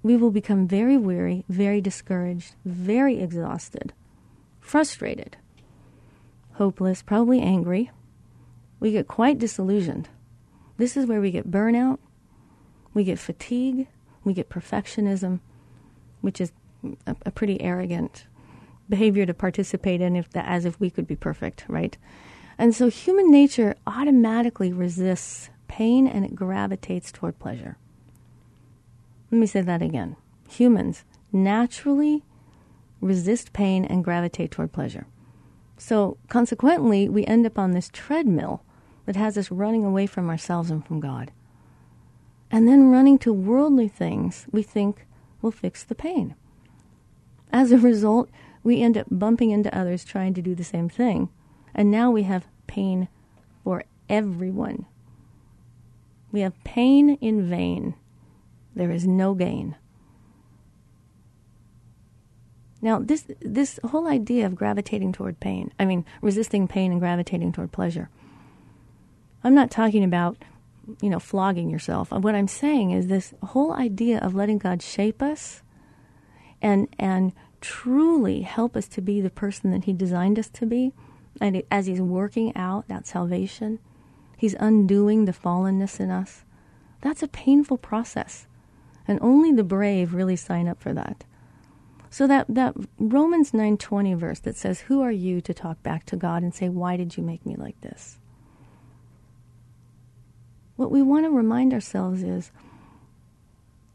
we 0.01 0.15
will 0.15 0.31
become 0.31 0.67
very 0.67 0.97
weary, 0.97 1.43
very 1.49 1.81
discouraged, 1.81 2.55
very 2.65 3.19
exhausted, 3.19 3.93
frustrated, 4.59 5.37
hopeless, 6.53 7.01
probably 7.01 7.41
angry. 7.41 7.91
We 8.79 8.91
get 8.91 9.07
quite 9.07 9.39
disillusioned. 9.39 10.07
This 10.77 10.95
is 10.95 11.05
where 11.05 11.19
we 11.19 11.31
get 11.31 11.51
burnout, 11.51 11.99
we 12.93 13.03
get 13.03 13.19
fatigue, 13.19 13.87
we 14.23 14.33
get 14.33 14.49
perfectionism, 14.49 15.41
which 16.21 16.39
is 16.39 16.51
a, 17.05 17.15
a 17.25 17.31
pretty 17.31 17.61
arrogant 17.61 18.25
behavior 18.87 19.25
to 19.25 19.33
participate 19.33 20.01
in 20.01 20.15
if 20.15 20.29
the, 20.29 20.47
as 20.47 20.65
if 20.65 20.79
we 20.79 20.89
could 20.89 21.05
be 21.07 21.15
perfect, 21.15 21.65
right? 21.67 21.97
And 22.57 22.73
so 22.73 22.89
human 22.89 23.31
nature 23.31 23.75
automatically 23.85 24.73
resists 24.73 25.49
pain 25.67 26.07
and 26.07 26.25
it 26.25 26.35
gravitates 26.35 27.11
toward 27.11 27.39
pleasure. 27.39 27.77
Let 29.31 29.39
me 29.39 29.47
say 29.47 29.61
that 29.61 29.81
again. 29.81 30.15
Humans 30.49 31.03
naturally 31.31 32.23
resist 33.01 33.53
pain 33.53 33.85
and 33.85 34.03
gravitate 34.03 34.51
toward 34.51 34.71
pleasure. 34.71 35.07
So 35.77 36.17
consequently, 36.27 37.07
we 37.07 37.25
end 37.25 37.45
up 37.45 37.57
on 37.57 37.71
this 37.71 37.89
treadmill 37.93 38.63
that 39.05 39.15
has 39.15 39.37
us 39.37 39.51
running 39.51 39.85
away 39.85 40.05
from 40.05 40.29
ourselves 40.29 40.69
and 40.69 40.85
from 40.85 40.99
God. 40.99 41.31
And 42.51 42.67
then 42.67 42.89
running 42.89 43.17
to 43.19 43.31
worldly 43.31 43.87
things 43.87 44.47
we 44.51 44.63
think 44.63 45.05
will 45.41 45.51
fix 45.51 45.83
the 45.83 45.95
pain. 45.95 46.35
As 47.51 47.71
a 47.71 47.77
result, 47.77 48.29
we 48.63 48.81
end 48.81 48.97
up 48.97 49.07
bumping 49.09 49.51
into 49.51 49.75
others 49.75 50.03
trying 50.03 50.33
to 50.33 50.41
do 50.41 50.55
the 50.55 50.63
same 50.63 50.89
thing 50.89 51.29
and 51.73 51.91
now 51.91 52.11
we 52.11 52.23
have 52.23 52.47
pain 52.67 53.07
for 53.63 53.83
everyone. 54.09 54.85
We 56.31 56.41
have 56.41 56.61
pain 56.63 57.11
in 57.21 57.49
vain. 57.49 57.95
There 58.79 58.91
is 58.91 59.05
no 59.05 59.33
gain. 59.33 59.75
Now, 62.81 62.99
this, 62.99 63.25
this 63.41 63.77
whole 63.83 64.07
idea 64.07 64.45
of 64.45 64.55
gravitating 64.55 65.11
toward 65.11 65.41
pain, 65.41 65.73
I 65.77 65.83
mean, 65.83 66.05
resisting 66.21 66.65
pain 66.65 66.93
and 66.93 67.01
gravitating 67.01 67.51
toward 67.51 67.73
pleasure, 67.73 68.09
I'm 69.43 69.53
not 69.53 69.69
talking 69.69 70.05
about, 70.05 70.37
you 71.01 71.09
know, 71.09 71.19
flogging 71.19 71.69
yourself. 71.69 72.09
What 72.11 72.35
I'm 72.35 72.47
saying 72.47 72.91
is 72.91 73.07
this 73.07 73.33
whole 73.43 73.73
idea 73.73 74.19
of 74.19 74.33
letting 74.33 74.59
God 74.59 74.81
shape 74.81 75.21
us 75.21 75.61
and, 76.61 76.87
and 76.97 77.33
truly 77.59 78.43
help 78.43 78.77
us 78.77 78.87
to 78.87 79.01
be 79.01 79.19
the 79.19 79.29
person 79.29 79.71
that 79.71 79.83
He 79.83 79.91
designed 79.91 80.39
us 80.39 80.47
to 80.51 80.65
be 80.65 80.93
and 81.41 81.61
as 81.69 81.87
He's 81.87 81.99
working 81.99 82.55
out 82.55 82.87
that 82.87 83.05
salvation, 83.05 83.79
He's 84.37 84.53
undoing 84.53 85.25
the 85.25 85.33
fallenness 85.33 85.99
in 85.99 86.11
us. 86.11 86.45
That's 87.01 87.21
a 87.21 87.27
painful 87.27 87.77
process. 87.77 88.47
And 89.09 89.17
only 89.23 89.51
the 89.51 89.63
brave 89.63 90.13
really 90.13 90.35
sign 90.35 90.67
up 90.67 90.79
for 90.79 90.93
that. 90.93 91.23
So 92.11 92.27
that, 92.27 92.45
that 92.47 92.75
Romans 92.99 93.53
9:20 93.53 94.15
verse 94.15 94.39
that 94.41 94.55
says, 94.55 94.81
"Who 94.81 95.01
are 95.01 95.11
you 95.11 95.41
to 95.41 95.51
talk 95.51 95.81
back 95.81 96.05
to 96.05 96.15
God 96.15 96.43
and 96.43 96.53
say, 96.53 96.69
why 96.69 96.95
did 96.95 97.17
you 97.17 97.23
make 97.23 97.43
me 97.43 97.55
like 97.55 97.81
this?" 97.81 98.19
What 100.75 100.91
we 100.91 101.01
want 101.01 101.25
to 101.25 101.31
remind 101.31 101.73
ourselves 101.73 102.21
is 102.21 102.51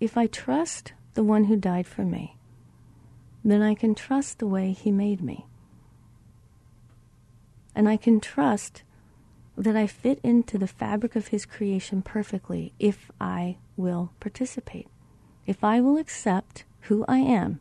if 0.01 0.17
I 0.17 0.27
trust 0.27 0.95
the 1.15 1.23
one 1.23 1.45
who 1.45 1.55
died 1.57 1.87
for 1.87 2.05
me, 2.05 2.37
then 3.45 3.63
I 3.63 3.77
can 3.77 3.95
trust 3.95 4.41
the 4.41 4.49
way 4.49 4.73
he 4.73 4.91
made 4.91 5.23
me. 5.23 5.47
And 7.73 7.89
I 7.89 7.97
can 7.97 8.19
trust 8.19 8.83
that 9.57 9.77
I 9.77 9.87
fit 9.87 10.19
into 10.25 10.59
the 10.59 10.67
fabric 10.67 11.15
of 11.15 11.29
his 11.29 11.47
creation 11.47 12.03
perfectly 12.03 12.73
if 12.81 13.13
I 13.21 13.59
will 13.77 14.11
participate. 14.19 14.89
If 15.47 15.63
I 15.63 15.81
will 15.81 15.97
accept 15.99 16.65
who 16.83 17.05
I 17.07 17.19
am 17.19 17.61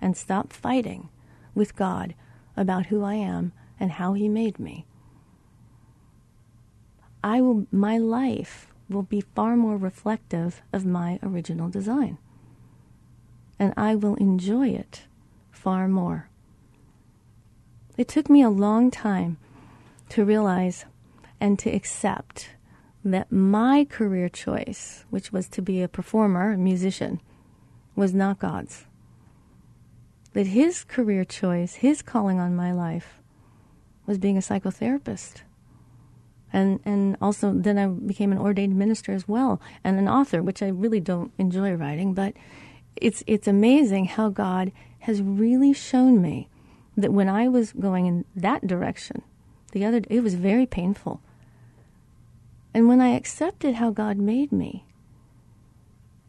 and 0.00 0.16
stop 0.16 0.52
fighting 0.52 1.08
with 1.54 1.76
God 1.76 2.14
about 2.56 2.86
who 2.86 3.02
I 3.02 3.14
am 3.14 3.52
and 3.78 3.92
how 3.92 4.12
he 4.12 4.28
made 4.28 4.58
me. 4.58 4.86
I 7.22 7.40
will 7.40 7.66
my 7.70 7.98
life 7.98 8.68
will 8.88 9.02
be 9.02 9.20
far 9.20 9.56
more 9.56 9.76
reflective 9.76 10.62
of 10.72 10.84
my 10.84 11.18
original 11.22 11.68
design. 11.68 12.18
And 13.58 13.72
I 13.76 13.94
will 13.94 14.16
enjoy 14.16 14.68
it 14.68 15.04
far 15.50 15.86
more. 15.86 16.28
It 17.96 18.08
took 18.08 18.30
me 18.30 18.42
a 18.42 18.50
long 18.50 18.90
time 18.90 19.36
to 20.10 20.24
realize 20.24 20.86
and 21.40 21.58
to 21.58 21.70
accept 21.70 22.50
that 23.04 23.32
my 23.32 23.86
career 23.88 24.28
choice, 24.28 25.04
which 25.10 25.32
was 25.32 25.48
to 25.48 25.62
be 25.62 25.82
a 25.82 25.88
performer, 25.88 26.52
a 26.52 26.58
musician, 26.58 27.20
was 27.96 28.14
not 28.14 28.38
God's. 28.38 28.86
That 30.32 30.48
his 30.48 30.84
career 30.84 31.24
choice, 31.24 31.74
his 31.74 32.02
calling 32.02 32.38
on 32.38 32.54
my 32.54 32.72
life, 32.72 33.20
was 34.06 34.18
being 34.18 34.36
a 34.36 34.40
psychotherapist. 34.40 35.42
And, 36.52 36.80
and 36.84 37.16
also, 37.22 37.52
then 37.54 37.78
I 37.78 37.86
became 37.86 38.32
an 38.32 38.38
ordained 38.38 38.76
minister 38.76 39.12
as 39.12 39.26
well, 39.26 39.60
and 39.84 39.98
an 39.98 40.08
author, 40.08 40.42
which 40.42 40.62
I 40.62 40.68
really 40.68 41.00
don't 41.00 41.32
enjoy 41.38 41.72
writing, 41.72 42.12
but 42.12 42.34
it's, 42.96 43.22
it's 43.26 43.48
amazing 43.48 44.06
how 44.06 44.28
God 44.28 44.72
has 45.00 45.22
really 45.22 45.72
shown 45.72 46.20
me 46.20 46.48
that 46.96 47.12
when 47.12 47.28
I 47.28 47.48
was 47.48 47.72
going 47.72 48.06
in 48.06 48.24
that 48.34 48.66
direction, 48.66 49.22
the 49.72 49.84
other, 49.84 50.02
it 50.10 50.22
was 50.22 50.34
very 50.34 50.66
painful 50.66 51.20
and 52.72 52.88
when 52.88 53.00
I 53.00 53.08
accepted 53.16 53.74
how 53.74 53.90
God 53.90 54.16
made 54.18 54.52
me 54.52 54.84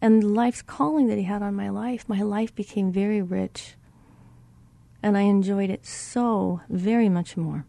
and 0.01 0.36
life's 0.36 0.63
calling 0.63 1.07
that 1.07 1.17
He 1.17 1.24
had 1.24 1.43
on 1.43 1.53
my 1.53 1.69
life, 1.69 2.10
my 2.10 2.21
life 2.21 2.53
became 2.55 2.91
very 2.91 3.21
rich. 3.21 3.75
And 5.03 5.17
I 5.17 5.21
enjoyed 5.21 5.69
it 5.69 5.86
so 5.86 6.62
very 6.69 7.10
much 7.10 7.38
more. 7.38 7.65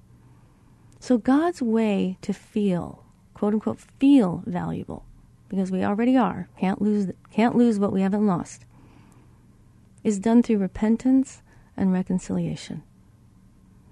So, 0.99 1.19
God's 1.19 1.61
way 1.61 2.17
to 2.23 2.33
feel, 2.33 3.05
quote 3.35 3.55
unquote, 3.55 3.81
feel 3.81 4.43
valuable, 4.47 5.05
because 5.49 5.71
we 5.71 5.85
already 5.85 6.17
are, 6.17 6.49
can't 6.59 6.81
lose, 6.81 7.11
can't 7.33 7.57
lose 7.57 7.79
what 7.79 7.93
we 7.93 8.00
haven't 8.00 8.26
lost, 8.26 8.64
is 10.05 10.19
done 10.19 10.43
through 10.43 10.59
repentance 10.59 11.43
and 11.76 11.93
reconciliation. 11.93 12.83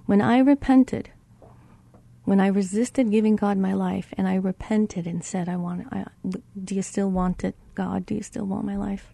When 0.07 0.23
I 0.23 0.39
repented, 0.39 1.11
when 2.31 2.39
I 2.39 2.47
resisted 2.47 3.11
giving 3.11 3.35
God 3.35 3.59
my 3.59 3.73
life 3.73 4.15
and 4.17 4.29
I 4.29 4.37
repented 4.37 5.05
and 5.05 5.25
said, 5.25 5.49
I 5.49 5.57
want 5.57 5.89
I, 5.93 6.05
do 6.63 6.77
you 6.77 6.83
still 6.83 7.11
want 7.11 7.43
it, 7.43 7.57
God? 7.75 8.07
Do 8.07 8.15
you 8.15 8.23
still 8.23 8.45
want 8.45 8.65
my 8.65 8.77
life? 8.77 9.13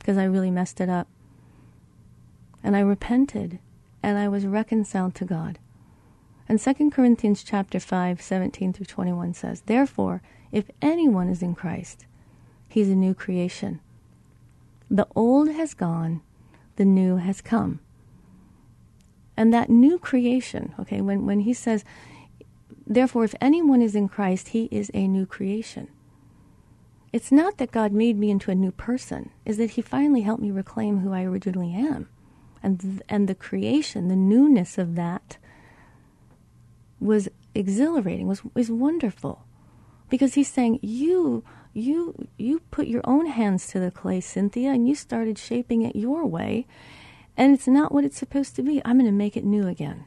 Because 0.00 0.18
I 0.18 0.24
really 0.24 0.50
messed 0.50 0.80
it 0.80 0.88
up. 0.88 1.06
And 2.64 2.74
I 2.74 2.80
repented 2.80 3.60
and 4.02 4.18
I 4.18 4.26
was 4.26 4.44
reconciled 4.44 5.14
to 5.14 5.24
God. 5.24 5.60
And 6.48 6.60
2 6.60 6.90
Corinthians 6.90 7.44
chapter 7.44 7.78
5, 7.78 8.20
17 8.20 8.72
through 8.72 8.86
21 8.86 9.34
says, 9.34 9.60
Therefore, 9.60 10.20
if 10.50 10.64
anyone 10.82 11.28
is 11.28 11.42
in 11.42 11.54
Christ, 11.54 12.06
he's 12.68 12.88
a 12.88 12.96
new 12.96 13.14
creation. 13.14 13.78
The 14.90 15.06
old 15.14 15.48
has 15.48 15.74
gone, 15.74 16.22
the 16.74 16.84
new 16.84 17.18
has 17.18 17.40
come. 17.40 17.78
And 19.36 19.52
that 19.52 19.70
new 19.70 19.98
creation, 19.98 20.74
okay, 20.78 21.00
when, 21.00 21.26
when 21.26 21.40
he 21.40 21.52
says, 21.52 21.84
therefore, 22.86 23.24
if 23.24 23.34
anyone 23.40 23.82
is 23.82 23.94
in 23.94 24.08
Christ, 24.08 24.48
he 24.48 24.68
is 24.70 24.90
a 24.94 25.08
new 25.08 25.26
creation. 25.26 25.88
It's 27.12 27.32
not 27.32 27.58
that 27.58 27.72
God 27.72 27.92
made 27.92 28.18
me 28.18 28.30
into 28.30 28.50
a 28.50 28.56
new 28.56 28.72
person, 28.72 29.30
is 29.44 29.56
that 29.58 29.72
he 29.72 29.82
finally 29.82 30.22
helped 30.22 30.42
me 30.42 30.50
reclaim 30.50 30.98
who 30.98 31.12
I 31.12 31.22
originally 31.22 31.72
am. 31.72 32.08
And, 32.62 32.80
th- 32.80 33.02
and 33.08 33.28
the 33.28 33.34
creation, 33.34 34.08
the 34.08 34.16
newness 34.16 34.78
of 34.78 34.94
that 34.96 35.36
was 36.98 37.28
exhilarating, 37.54 38.26
was, 38.26 38.42
was 38.54 38.70
wonderful. 38.70 39.44
Because 40.10 40.34
he's 40.34 40.50
saying, 40.50 40.80
you, 40.82 41.44
you, 41.72 42.28
you 42.36 42.60
put 42.70 42.86
your 42.86 43.02
own 43.04 43.26
hands 43.26 43.66
to 43.68 43.80
the 43.80 43.90
clay, 43.90 44.20
Cinthia, 44.20 44.74
and 44.74 44.88
you 44.88 44.94
started 44.94 45.38
shaping 45.38 45.82
it 45.82 45.96
your 45.96 46.24
way 46.26 46.66
and 47.36 47.52
it's 47.52 47.66
not 47.66 47.92
what 47.92 48.04
it's 48.04 48.18
supposed 48.18 48.54
to 48.56 48.62
be. 48.62 48.80
I'm 48.84 48.98
going 48.98 49.06
to 49.06 49.12
make 49.12 49.36
it 49.36 49.44
new 49.44 49.66
again. 49.66 50.04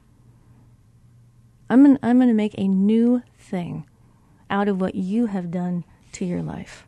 I'm 1.70 1.84
going, 1.84 2.00
I'm 2.02 2.20
to 2.20 2.34
make 2.34 2.56
a 2.58 2.68
new 2.68 3.24
thing 3.38 3.86
out 4.50 4.68
of 4.68 4.80
what 4.80 4.96
you 4.96 5.26
have 5.26 5.52
done 5.52 5.84
to 6.14 6.26
your 6.26 6.42
life. 6.42 6.88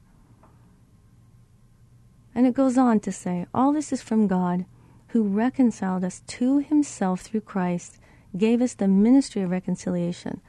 And 2.34 2.48
it 2.48 2.54
goes 2.54 2.78
on 2.78 3.02
to 3.02 3.12
say, 3.12 3.46
all 3.54 3.74
this 3.74 3.92
is 3.92 4.02
from 4.02 4.28
God 4.28 4.66
who 5.10 5.24
reconciled 5.24 6.04
us 6.04 6.22
to 6.28 6.60
himself 6.60 7.22
through 7.22 7.42
Christ, 7.42 8.00
gave 8.38 8.62
us 8.62 8.76
the 8.76 8.88
ministry 8.88 9.42
of 9.42 9.50
reconciliation, 9.50 10.40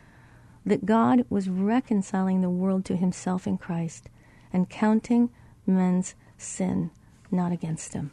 that 0.65 0.87
God 0.87 1.25
was 1.31 1.49
reconciling 1.49 2.43
the 2.43 2.51
world 2.51 2.85
to 2.85 2.97
himself 2.97 3.47
in 3.47 3.59
Christ 3.59 4.09
and 4.53 4.69
counting 4.69 5.31
men's 5.67 6.15
sin 6.37 6.91
not 7.31 7.53
against 7.53 7.95
him 7.95 8.13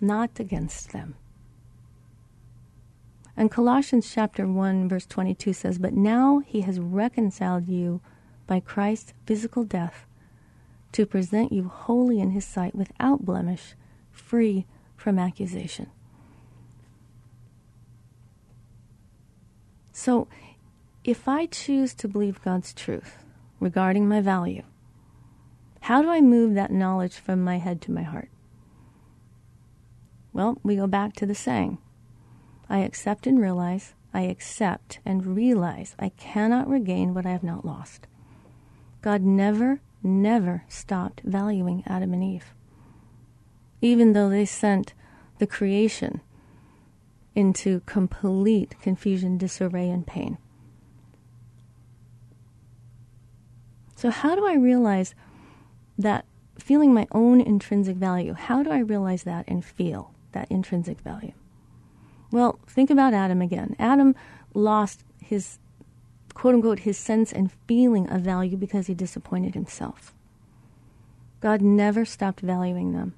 not 0.00 0.38
against 0.38 0.92
them. 0.92 1.14
And 3.36 3.50
Colossians 3.50 4.12
chapter 4.12 4.48
1 4.48 4.88
verse 4.88 5.06
22 5.06 5.52
says, 5.52 5.78
"But 5.78 5.94
now 5.94 6.40
he 6.40 6.62
has 6.62 6.80
reconciled 6.80 7.68
you 7.68 8.00
by 8.46 8.60
Christ's 8.60 9.14
physical 9.26 9.64
death 9.64 10.06
to 10.92 11.06
present 11.06 11.52
you 11.52 11.68
holy 11.68 12.20
in 12.20 12.30
his 12.30 12.44
sight 12.44 12.74
without 12.74 13.24
blemish, 13.24 13.76
free 14.10 14.66
from 14.96 15.18
accusation." 15.18 15.88
So, 19.92 20.26
if 21.04 21.28
I 21.28 21.46
choose 21.46 21.94
to 21.94 22.08
believe 22.08 22.42
God's 22.42 22.72
truth 22.72 23.24
regarding 23.60 24.08
my 24.08 24.20
value, 24.20 24.62
how 25.82 26.02
do 26.02 26.10
I 26.10 26.20
move 26.20 26.54
that 26.54 26.70
knowledge 26.70 27.16
from 27.16 27.42
my 27.42 27.58
head 27.58 27.80
to 27.82 27.92
my 27.92 28.02
heart? 28.02 28.30
Well, 30.38 30.56
we 30.62 30.76
go 30.76 30.86
back 30.86 31.14
to 31.14 31.26
the 31.26 31.34
saying 31.34 31.78
I 32.70 32.78
accept 32.78 33.26
and 33.26 33.40
realize, 33.40 33.94
I 34.14 34.20
accept 34.20 35.00
and 35.04 35.26
realize 35.26 35.96
I 35.98 36.10
cannot 36.10 36.68
regain 36.68 37.12
what 37.12 37.26
I 37.26 37.32
have 37.32 37.42
not 37.42 37.64
lost. 37.64 38.06
God 39.02 39.22
never, 39.22 39.80
never 40.00 40.62
stopped 40.68 41.22
valuing 41.24 41.82
Adam 41.88 42.12
and 42.14 42.22
Eve, 42.22 42.54
even 43.80 44.12
though 44.12 44.28
they 44.28 44.44
sent 44.44 44.94
the 45.38 45.46
creation 45.48 46.20
into 47.34 47.80
complete 47.80 48.76
confusion, 48.80 49.38
disarray, 49.38 49.90
and 49.90 50.06
pain. 50.06 50.38
So, 53.96 54.10
how 54.10 54.36
do 54.36 54.46
I 54.46 54.54
realize 54.54 55.16
that 55.98 56.24
feeling 56.60 56.94
my 56.94 57.08
own 57.10 57.40
intrinsic 57.40 57.96
value? 57.96 58.34
How 58.34 58.62
do 58.62 58.70
I 58.70 58.78
realize 58.78 59.24
that 59.24 59.44
and 59.48 59.64
feel? 59.64 60.14
That 60.32 60.50
intrinsic 60.50 61.00
value? 61.00 61.32
Well, 62.30 62.58
think 62.66 62.90
about 62.90 63.14
Adam 63.14 63.40
again. 63.40 63.74
Adam 63.78 64.14
lost 64.54 65.04
his 65.22 65.58
quote 66.34 66.54
unquote 66.54 66.80
his 66.80 66.96
sense 66.96 67.32
and 67.32 67.50
feeling 67.66 68.08
of 68.10 68.22
value 68.22 68.56
because 68.56 68.86
he 68.86 68.94
disappointed 68.94 69.54
himself. 69.54 70.14
God 71.40 71.62
never 71.62 72.04
stopped 72.04 72.40
valuing 72.40 72.92
them. 72.92 73.14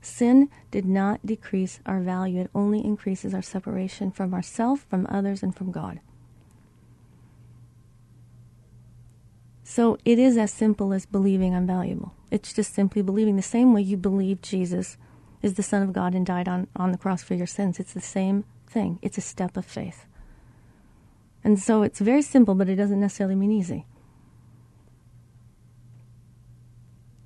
Sin 0.00 0.48
did 0.70 0.84
not 0.84 1.26
decrease 1.26 1.80
our 1.84 2.00
value, 2.00 2.42
it 2.42 2.50
only 2.54 2.84
increases 2.84 3.34
our 3.34 3.42
separation 3.42 4.12
from 4.12 4.32
ourselves, 4.32 4.82
from 4.88 5.06
others, 5.10 5.42
and 5.42 5.54
from 5.54 5.72
God. 5.72 6.00
So 9.64 9.98
it 10.04 10.18
is 10.20 10.36
as 10.36 10.52
simple 10.52 10.92
as 10.92 11.06
believing 11.06 11.54
I'm 11.54 11.66
valuable. 11.66 12.14
It's 12.30 12.52
just 12.52 12.72
simply 12.72 13.02
believing 13.02 13.34
the 13.34 13.42
same 13.42 13.72
way 13.72 13.82
you 13.82 13.96
believe 13.96 14.40
Jesus 14.40 14.96
is 15.46 15.54
the 15.54 15.62
Son 15.62 15.80
of 15.80 15.92
God 15.92 16.12
and 16.12 16.26
died 16.26 16.48
on, 16.48 16.66
on 16.74 16.90
the 16.90 16.98
cross 16.98 17.22
for 17.22 17.34
your 17.34 17.46
sins. 17.46 17.78
It's 17.78 17.92
the 17.92 18.00
same 18.00 18.44
thing, 18.66 18.98
it's 19.00 19.16
a 19.16 19.20
step 19.22 19.56
of 19.56 19.64
faith. 19.64 20.04
And 21.44 21.60
so 21.60 21.84
it's 21.84 22.00
very 22.00 22.22
simple, 22.22 22.56
but 22.56 22.68
it 22.68 22.74
doesn't 22.74 23.00
necessarily 23.00 23.36
mean 23.36 23.52
easy. 23.52 23.86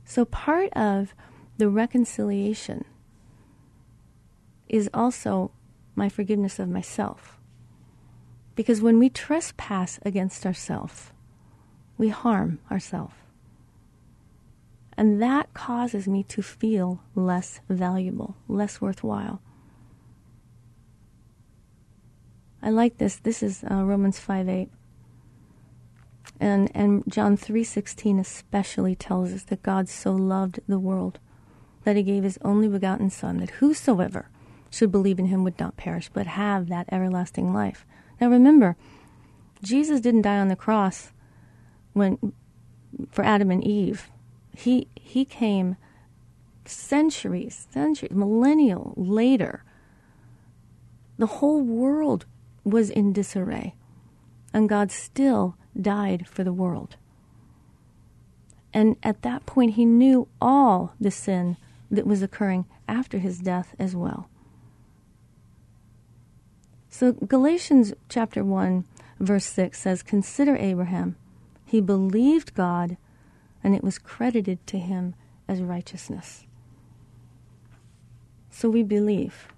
So 0.04 0.26
part 0.26 0.70
of 0.74 1.14
the 1.56 1.70
reconciliation 1.70 2.84
is 4.68 4.90
also 4.92 5.50
my 5.94 6.10
forgiveness 6.10 6.58
of 6.58 6.68
myself. 6.68 7.38
Because 8.54 8.82
when 8.82 8.98
we 8.98 9.08
trespass 9.08 9.98
against 10.04 10.44
ourselves, 10.44 11.12
we 11.96 12.10
harm 12.10 12.58
ourselves. 12.70 13.14
And 15.00 15.22
that 15.22 15.54
causes 15.54 16.06
me 16.06 16.24
to 16.24 16.42
feel 16.42 17.00
less 17.14 17.60
valuable, 17.70 18.36
less 18.48 18.82
worthwhile. 18.82 19.40
I 22.62 22.68
like 22.68 22.98
this. 22.98 23.16
This 23.16 23.42
is 23.42 23.64
uh, 23.64 23.82
Romans 23.82 24.18
5 24.18 24.46
8. 24.46 24.68
And, 26.38 26.70
and 26.74 27.02
John 27.08 27.38
3.16 27.38 28.20
especially 28.20 28.94
tells 28.94 29.32
us 29.32 29.44
that 29.44 29.62
God 29.62 29.88
so 29.88 30.12
loved 30.12 30.60
the 30.68 30.78
world 30.78 31.18
that 31.84 31.96
he 31.96 32.02
gave 32.02 32.22
his 32.22 32.38
only 32.44 32.68
begotten 32.68 33.08
Son, 33.08 33.38
that 33.38 33.52
whosoever 33.52 34.28
should 34.68 34.92
believe 34.92 35.18
in 35.18 35.28
him 35.28 35.44
would 35.44 35.58
not 35.58 35.78
perish, 35.78 36.10
but 36.12 36.26
have 36.26 36.68
that 36.68 36.90
everlasting 36.92 37.54
life. 37.54 37.86
Now 38.20 38.28
remember, 38.28 38.76
Jesus 39.62 40.02
didn't 40.02 40.22
die 40.22 40.40
on 40.40 40.48
the 40.48 40.56
cross 40.56 41.12
when 41.94 42.34
for 43.10 43.24
Adam 43.24 43.50
and 43.50 43.64
Eve. 43.64 44.10
He 44.56 44.88
he 44.94 45.24
came 45.24 45.76
centuries, 46.64 47.66
centuries, 47.70 48.12
millennial 48.12 48.94
later. 48.96 49.64
The 51.18 51.26
whole 51.26 51.62
world 51.62 52.26
was 52.64 52.90
in 52.90 53.12
disarray, 53.12 53.74
and 54.52 54.68
God 54.68 54.90
still 54.90 55.56
died 55.80 56.26
for 56.26 56.44
the 56.44 56.52
world. 56.52 56.96
And 58.72 58.96
at 59.02 59.22
that 59.22 59.46
point, 59.46 59.74
he 59.74 59.84
knew 59.84 60.28
all 60.40 60.94
the 61.00 61.10
sin 61.10 61.56
that 61.90 62.06
was 62.06 62.22
occurring 62.22 62.66
after 62.86 63.18
his 63.18 63.38
death 63.38 63.74
as 63.78 63.96
well. 63.96 64.28
So 66.88 67.12
Galatians 67.12 67.94
chapter 68.08 68.44
1 68.44 68.84
verse 69.20 69.44
6 69.44 69.78
says 69.78 70.02
consider 70.02 70.56
Abraham 70.56 71.16
he 71.64 71.80
believed 71.80 72.54
God 72.54 72.96
and 73.62 73.74
it 73.74 73.84
was 73.84 73.98
credited 73.98 74.66
to 74.66 74.78
him 74.78 75.14
as 75.48 75.60
righteousness. 75.60 76.46
So 78.50 78.68
we 78.68 78.82
believe. 78.82 79.48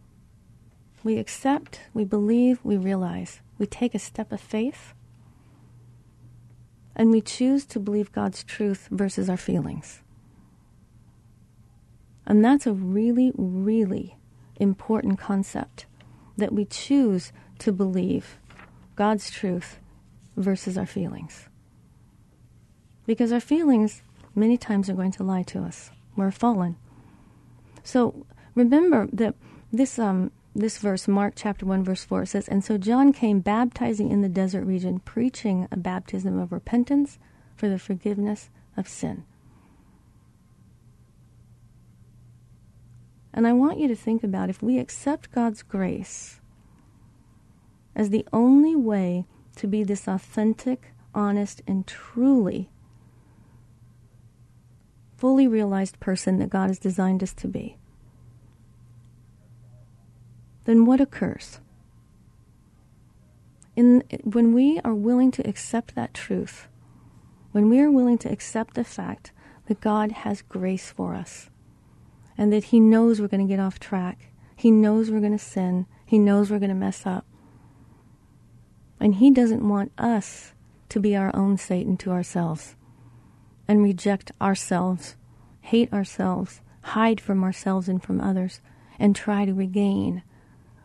We 1.05 1.19
accept, 1.19 1.81
we 1.93 2.05
believe, 2.05 2.61
we 2.63 2.77
realize. 2.77 3.41
We 3.59 3.67
take 3.67 3.95
a 3.95 3.99
step 3.99 4.33
of 4.33 4.41
faith 4.41 4.95
and 6.95 7.11
we 7.11 7.21
choose 7.21 7.65
to 7.67 7.81
believe 7.81 8.13
God's 8.13 8.45
truth 8.45 8.89
versus 8.91 9.29
our 9.31 9.37
feelings. 9.37 10.03
And 12.27 12.45
that's 12.45 12.67
a 12.67 12.73
really, 12.73 13.33
really 13.37 14.17
important 14.57 15.19
concept 15.19 15.87
that 16.37 16.53
we 16.53 16.65
choose 16.65 17.33
to 17.59 17.73
believe 17.73 18.39
God's 18.95 19.31
truth 19.31 19.79
versus 20.37 20.79
our 20.79 20.87
feelings. 20.87 21.49
Because 23.13 23.31
our 23.31 23.41
feelings 23.41 24.01
many 24.35 24.57
times 24.57 24.89
are 24.89 24.95
going 24.95 25.13
to 25.13 25.23
lie 25.23 25.43
to 25.43 25.63
us. 25.63 25.91
We're 26.17 26.31
fallen. 26.31 26.77
So 27.85 28.25
remember 28.55 29.07
that 29.13 29.35
this 29.71 29.99
um, 29.99 30.31
this 30.55 30.79
verse, 30.79 31.07
Mark 31.07 31.35
chapter 31.37 31.67
1, 31.67 31.85
verse 31.85 32.05
4, 32.05 32.25
says, 32.25 32.49
And 32.49 32.65
so 32.65 32.79
John 32.79 33.13
came 33.13 33.41
baptizing 33.41 34.11
in 34.11 34.23
the 34.23 34.31
desert 34.31 34.65
region, 34.65 35.01
preaching 35.01 35.69
a 35.71 35.77
baptism 35.77 36.39
of 36.39 36.53
repentance 36.53 37.19
for 37.55 37.69
the 37.69 37.79
forgiveness 37.79 38.49
of 38.79 38.89
sin. 38.89 39.25
And 43.35 43.47
I 43.47 43.53
want 43.53 43.79
you 43.79 43.89
to 43.89 43.95
think 43.95 44.25
about 44.25 44.49
if 44.49 44.63
we 44.63 44.79
accept 44.79 45.33
God's 45.33 45.63
grace 45.63 46.41
as 47.95 48.09
the 48.09 48.27
only 48.33 48.75
way 48.75 49.27
to 49.57 49.67
be 49.67 49.85
this 49.85 50.09
authentic, 50.09 50.95
honest, 51.15 51.61
and 51.67 51.87
truly 51.87 52.71
fully 55.23 55.47
realized 55.47 56.01
person 56.01 56.41
that 56.41 56.51
God 56.51 56.67
has 56.67 56.81
designed 56.81 57.23
us 57.23 57.33
to 57.33 57.47
be, 57.47 57.77
then 60.65 60.85
what 60.85 61.01
occurs? 61.01 61.61
In, 63.77 64.03
when 64.25 64.53
we 64.53 64.81
are 64.81 64.97
willing 64.97 65.31
to 65.31 65.49
accept 65.49 65.95
that 65.95 66.13
truth, 66.13 66.67
when 67.53 67.71
we 67.71 67.79
are 67.79 67.89
willing 67.89 68.19
to 68.19 68.33
accept 68.33 68.75
the 68.75 68.83
fact 68.83 69.31
that 69.67 69.81
God 69.81 70.11
has 70.11 70.43
grace 70.43 70.91
for 70.91 71.15
us, 71.15 71.51
and 72.37 72.53
that 72.53 72.65
He 72.65 72.81
knows 72.81 73.21
we're 73.21 73.29
going 73.29 73.47
to 73.47 73.55
get 73.55 73.63
off 73.63 73.79
track. 73.79 74.33
He 74.57 74.73
knows 74.73 75.09
we're 75.09 75.21
going 75.21 75.31
to 75.31 75.39
sin. 75.39 75.87
He 76.05 76.19
knows 76.19 76.51
we're 76.51 76.59
going 76.59 76.69
to 76.71 76.75
mess 76.75 77.07
up. 77.07 77.27
And 78.99 79.15
He 79.15 79.31
doesn't 79.31 79.69
want 79.69 79.93
us 79.97 80.53
to 80.89 80.99
be 80.99 81.15
our 81.15 81.31
own 81.33 81.59
Satan 81.59 81.97
to 81.99 82.11
ourselves 82.11 82.75
and 83.73 83.83
reject 83.83 84.31
ourselves, 84.39 85.17
hate 85.63 85.91
ourselves, 85.95 86.61
hide 86.83 87.19
from 87.19 87.43
ourselves 87.43 87.89
and 87.89 88.03
from 88.03 88.21
others, 88.21 88.61
and 88.99 89.17
try 89.17 89.47
to 89.47 89.55
regain 89.55 90.23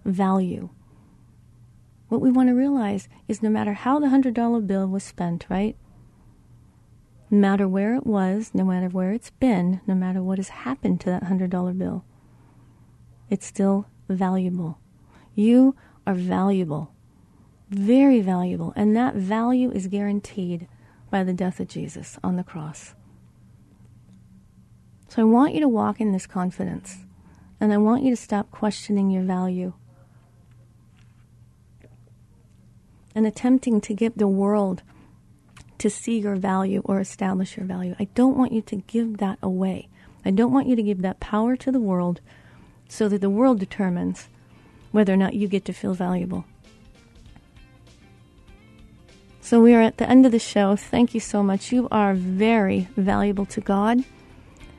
value. 0.06 0.70
What 2.08 2.22
we 2.22 2.32
want 2.32 2.48
to 2.48 2.56
realize 2.56 3.10
is 3.28 3.44
no 3.44 3.50
matter 3.50 3.74
how 3.74 4.00
the 4.00 4.08
$100 4.08 4.66
bill 4.66 4.88
was 4.88 5.04
spent, 5.04 5.46
right? 5.50 5.76
No 7.30 7.40
matter 7.40 7.68
where 7.68 7.94
it 7.94 8.08
was, 8.08 8.52
no 8.54 8.64
matter 8.64 8.88
where 8.88 9.12
it's 9.12 9.32
been, 9.32 9.82
no 9.86 9.94
matter 9.94 10.24
what 10.24 10.38
has 10.38 10.48
happened 10.48 11.02
to 11.02 11.10
that 11.10 11.26
$100 11.26 11.78
bill, 11.78 12.06
it's 13.30 13.46
still 13.46 13.88
valuable. 14.08 14.80
You 15.36 15.76
are 16.06 16.14
valuable, 16.14 16.94
very 17.70 18.22
valuable, 18.22 18.72
and 18.78 18.96
that 18.96 19.16
value 19.16 19.72
is 19.72 19.88
guaranteed 19.88 20.70
by 21.10 21.24
the 21.24 21.34
death 21.34 21.60
of 21.60 21.68
Jesus 21.68 22.18
on 22.24 22.36
the 22.36 22.44
cross. 22.44 22.94
So 25.10 25.22
I 25.22 25.26
want 25.26 25.54
you 25.54 25.62
to 25.62 25.70
walk 25.70 26.02
in 26.02 26.12
this 26.12 26.28
confidence, 26.28 26.98
and 27.60 27.72
I 27.72 27.78
want 27.78 28.04
you 28.04 28.10
to 28.10 28.22
stop 28.22 28.52
questioning 28.52 29.10
your 29.10 29.24
value 29.24 29.74
and 33.16 33.26
attempting 33.26 33.82
to 33.82 33.94
get 33.94 34.18
the 34.18 34.28
world 34.28 34.84
to 35.78 35.90
see 35.90 36.20
your 36.20 36.36
value 36.36 36.82
or 36.86 37.00
establish 37.00 37.58
your 37.58 37.66
value. 37.66 37.96
I 38.00 38.06
don't 38.16 38.38
want 38.38 38.52
you 38.52 38.62
to 38.64 38.76
give 38.76 39.18
that 39.18 39.40
away. 39.42 39.90
I 40.26 40.32
don't 40.32 40.52
want 40.52 40.68
you 40.68 40.76
to 40.76 40.84
give 40.84 41.02
that 41.02 41.20
power 41.20 41.56
to 41.56 41.72
the 41.72 41.80
world 41.80 42.20
so 42.90 43.08
that 43.10 43.22
the 43.22 43.30
world 43.30 43.60
determines 43.60 44.28
whether 44.92 45.14
or 45.14 45.18
not 45.18 45.36
you 45.36 45.48
get 45.48 45.66
to 45.66 45.74
feel 45.74 45.94
valuable. 45.94 46.46
So 49.48 49.62
we 49.62 49.74
are 49.76 49.82
at 49.82 49.98
the 49.98 50.10
end 50.10 50.26
of 50.26 50.34
the 50.34 50.40
show. 50.40 50.76
Thank 50.76 51.14
you 51.14 51.22
so 51.22 51.42
much. 51.42 51.72
You 51.72 51.88
are 51.90 52.14
very 52.14 52.90
valuable 52.98 53.46
to 53.46 53.62
God, 53.62 54.04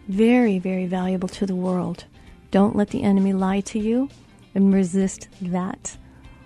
very, 0.09 0.59
very 0.59 0.85
valuable 0.85 1.31
to 1.31 1.47
the 1.47 1.55
world. 1.55 2.05
Don't 2.51 2.77
let 2.77 2.91
the 2.91 3.03
enemy 3.03 3.33
lie 3.33 3.61
to 3.61 3.79
you 3.79 4.11
and 4.55 4.75
resist 4.75 5.29
that. 5.41 5.97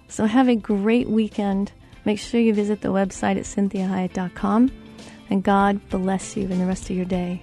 So 0.07 0.27
have 0.27 0.49
a 0.49 0.55
great 0.55 1.09
weekend. 1.09 1.73
Make 2.05 2.21
sure 2.21 2.41
you 2.41 2.55
visit 2.55 2.81
the 2.81 2.93
website 2.93 3.39
at 3.39 3.45
cinthiahiett.com. 3.45 4.71
And 5.29 5.43
God 5.43 5.81
bless 5.89 6.37
you 6.37 6.45
in 6.45 6.61
the 6.61 6.67
rest 6.67 6.91
of 6.91 6.95
your 6.95 7.07
day. 7.07 7.43